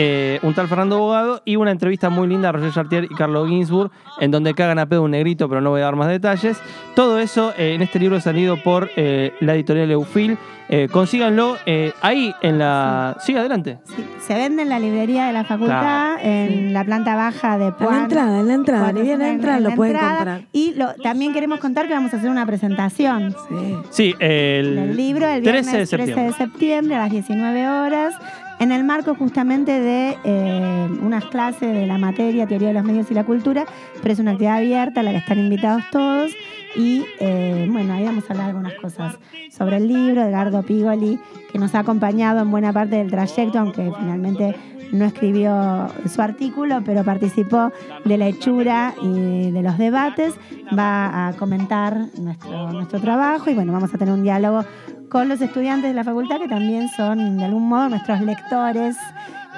eh, 0.00 0.38
un 0.42 0.54
tal 0.54 0.68
Fernando 0.68 0.96
Bogado 0.98 1.42
y 1.44 1.56
una 1.56 1.72
entrevista 1.72 2.08
muy 2.08 2.28
linda 2.28 2.50
a 2.50 2.52
Roger 2.52 2.72
Chartier 2.72 3.04
y 3.04 3.08
Carlos 3.16 3.48
Ginsburg, 3.48 3.90
en 4.20 4.30
donde 4.30 4.54
cagan 4.54 4.78
a 4.78 4.86
pedo 4.86 5.02
un 5.02 5.10
negrito, 5.10 5.48
pero 5.48 5.60
no 5.60 5.70
voy 5.70 5.80
a 5.80 5.84
dar 5.86 5.96
más 5.96 6.08
detalles. 6.08 6.60
Todo 6.94 7.18
eso 7.18 7.52
eh, 7.58 7.74
en 7.74 7.82
este 7.82 7.98
libro 7.98 8.20
salido 8.20 8.62
por 8.62 8.90
eh, 8.96 9.32
la 9.40 9.54
editorial 9.56 9.90
Eufil. 9.90 10.38
Eh, 10.70 10.86
consíganlo 10.92 11.56
eh, 11.64 11.92
ahí 12.02 12.32
en 12.42 12.58
la. 12.58 13.16
Sigue 13.20 13.38
adelante. 13.38 13.78
Sí, 13.84 14.04
se 14.20 14.34
vende 14.34 14.62
en 14.62 14.68
la 14.68 14.78
librería 14.78 15.26
de 15.26 15.32
la 15.32 15.42
facultad, 15.44 16.16
en 16.22 16.74
la 16.74 16.84
planta 16.84 17.16
baja 17.16 17.56
de 17.56 17.68
En 17.68 17.72
Puan. 17.72 17.96
la 17.96 18.02
entrada, 18.02 18.40
en 18.40 18.48
la 18.48 18.54
entrada, 18.54 18.82
Cuando 18.84 19.00
ni 19.00 19.06
bien 19.08 19.20
estén 19.22 19.28
en- 19.30 19.34
entran, 19.36 19.56
en 19.56 19.64
lo 19.64 19.70
la 19.70 19.76
pueden 19.76 19.94
entrada. 19.96 20.16
comprar. 20.16 20.42
Y 20.52 20.74
lo- 20.74 20.92
también 21.02 21.32
queremos 21.32 21.58
contar 21.58 21.88
que 21.88 21.94
vamos 21.94 22.12
a 22.12 22.18
hacer 22.18 22.28
una 22.30 22.44
presentación 22.46 23.34
Sí. 23.48 23.76
Sí, 23.90 24.14
el, 24.20 24.76
del 24.76 24.96
libro 24.96 25.26
el 25.26 25.42
13 25.42 25.52
viernes 25.52 25.72
de 25.72 25.86
septiembre. 25.86 26.24
de 26.26 26.32
septiembre 26.34 26.94
a 26.96 26.98
las 26.98 27.10
19 27.12 27.68
horas, 27.68 28.14
en 28.58 28.72
el 28.72 28.84
marco 28.84 29.14
justamente 29.14 29.80
de 29.80 30.16
eh, 30.24 30.88
unas 31.02 31.24
clases 31.26 31.72
de 31.72 31.86
la 31.86 31.98
materia 31.98 32.46
Teoría 32.46 32.68
de 32.68 32.74
los 32.74 32.84
Medios 32.84 33.10
y 33.10 33.14
la 33.14 33.24
Cultura, 33.24 33.64
pero 34.02 34.12
es 34.12 34.18
una 34.18 34.32
actividad 34.32 34.56
abierta 34.56 35.00
a 35.00 35.02
la 35.02 35.12
que 35.12 35.18
están 35.18 35.38
invitados 35.38 35.84
todos. 35.90 36.32
Y 36.76 37.04
eh, 37.18 37.66
bueno, 37.70 37.94
ahí 37.94 38.04
vamos 38.04 38.24
a 38.28 38.32
hablar 38.32 38.48
algunas 38.48 38.74
cosas 38.74 39.18
sobre 39.50 39.78
el 39.78 39.88
libro, 39.88 40.22
Edgardo 40.22 40.62
Pigoli, 40.62 41.18
que 41.50 41.58
nos 41.58 41.74
ha 41.74 41.80
acompañado 41.80 42.40
en 42.40 42.50
buena 42.50 42.72
parte 42.72 42.96
del 42.96 43.10
trayecto, 43.10 43.58
aunque 43.58 43.90
finalmente 43.98 44.54
no 44.92 45.04
escribió 45.04 45.88
su 46.06 46.20
artículo, 46.22 46.82
pero 46.84 47.04
participó 47.04 47.72
de 48.04 48.18
la 48.18 48.26
hechura 48.26 48.94
y 49.02 49.50
de 49.50 49.62
los 49.62 49.78
debates, 49.78 50.34
va 50.76 51.28
a 51.28 51.32
comentar 51.34 52.06
nuestro, 52.18 52.72
nuestro 52.72 53.00
trabajo 53.00 53.50
y 53.50 53.54
bueno, 53.54 53.72
vamos 53.72 53.92
a 53.92 53.98
tener 53.98 54.14
un 54.14 54.22
diálogo 54.22 54.64
con 55.10 55.28
los 55.28 55.40
estudiantes 55.40 55.90
de 55.90 55.94
la 55.94 56.04
facultad 56.04 56.38
que 56.38 56.48
también 56.48 56.88
son 56.90 57.38
de 57.38 57.44
algún 57.44 57.68
modo 57.68 57.88
nuestros 57.90 58.20
lectores. 58.20 58.96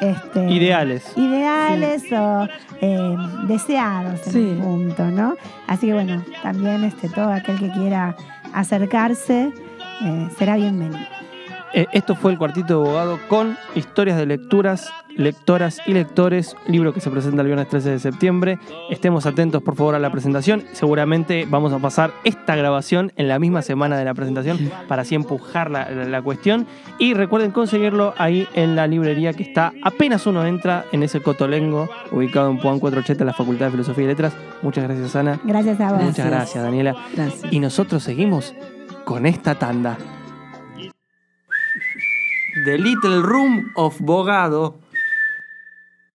Este, 0.00 0.50
Ideales. 0.50 1.12
Ideales 1.16 2.04
o 2.12 2.48
eh, 2.80 3.16
deseados 3.46 4.26
en 4.28 4.32
Sí. 4.32 4.38
un 4.38 4.60
punto, 4.62 5.04
¿no? 5.10 5.34
Así 5.66 5.88
que 5.88 5.92
bueno, 5.94 6.22
también 6.42 6.84
este, 6.84 7.08
todo 7.10 7.30
aquel 7.32 7.58
que 7.58 7.70
quiera 7.70 8.16
acercarse 8.54 9.52
eh, 10.02 10.28
será 10.38 10.56
bienvenido. 10.56 11.00
Eh, 11.72 11.86
esto 11.92 12.14
fue 12.16 12.32
el 12.32 12.38
cuartito 12.38 12.66
de 12.82 12.88
abogado 12.88 13.18
con 13.28 13.56
historias 13.76 14.16
de 14.18 14.26
lecturas, 14.26 14.90
lectoras 15.16 15.80
y 15.86 15.92
lectores, 15.92 16.56
libro 16.66 16.92
que 16.92 17.00
se 17.00 17.10
presenta 17.10 17.42
el 17.42 17.46
viernes 17.46 17.68
13 17.68 17.90
de 17.90 17.98
septiembre. 18.00 18.58
Estemos 18.90 19.24
atentos 19.26 19.62
por 19.62 19.76
favor 19.76 19.94
a 19.94 19.98
la 20.00 20.10
presentación. 20.10 20.64
Seguramente 20.72 21.46
vamos 21.48 21.72
a 21.72 21.78
pasar 21.78 22.10
esta 22.24 22.56
grabación 22.56 23.12
en 23.16 23.28
la 23.28 23.38
misma 23.38 23.62
semana 23.62 23.96
de 23.98 24.04
la 24.04 24.14
presentación 24.14 24.58
para 24.88 25.02
así 25.02 25.14
empujar 25.14 25.70
la, 25.70 25.88
la- 25.90 26.04
la 26.06 26.22
cuestión. 26.22 26.66
Y 26.98 27.14
recuerden 27.14 27.50
conseguirlo 27.52 28.14
ahí 28.18 28.48
en 28.54 28.74
la 28.74 28.86
librería 28.88 29.32
que 29.32 29.42
está 29.44 29.72
apenas 29.82 30.26
uno 30.26 30.44
entra 30.46 30.86
en 30.92 31.02
ese 31.04 31.20
cotolengo 31.20 31.88
ubicado 32.10 32.50
en 32.50 32.58
Puan 32.58 32.80
480 32.80 33.22
en 33.22 33.26
la 33.26 33.34
Facultad 33.34 33.66
de 33.66 33.70
Filosofía 33.72 34.04
y 34.04 34.08
Letras. 34.08 34.32
Muchas 34.62 34.84
gracias 34.84 35.14
Ana. 35.14 35.38
Gracias 35.44 35.80
a 35.80 35.92
vos. 35.92 36.02
Muchas 36.02 36.26
gracias 36.26 36.64
Daniela. 36.64 36.96
Gracias. 37.14 37.52
Y 37.52 37.60
nosotros 37.60 38.02
seguimos 38.02 38.54
con 39.04 39.24
esta 39.26 39.54
tanda. 39.54 39.96
The 42.52 42.76
Little 42.78 43.22
Room 43.22 43.72
of 43.76 43.98
Bogado. 43.98 44.79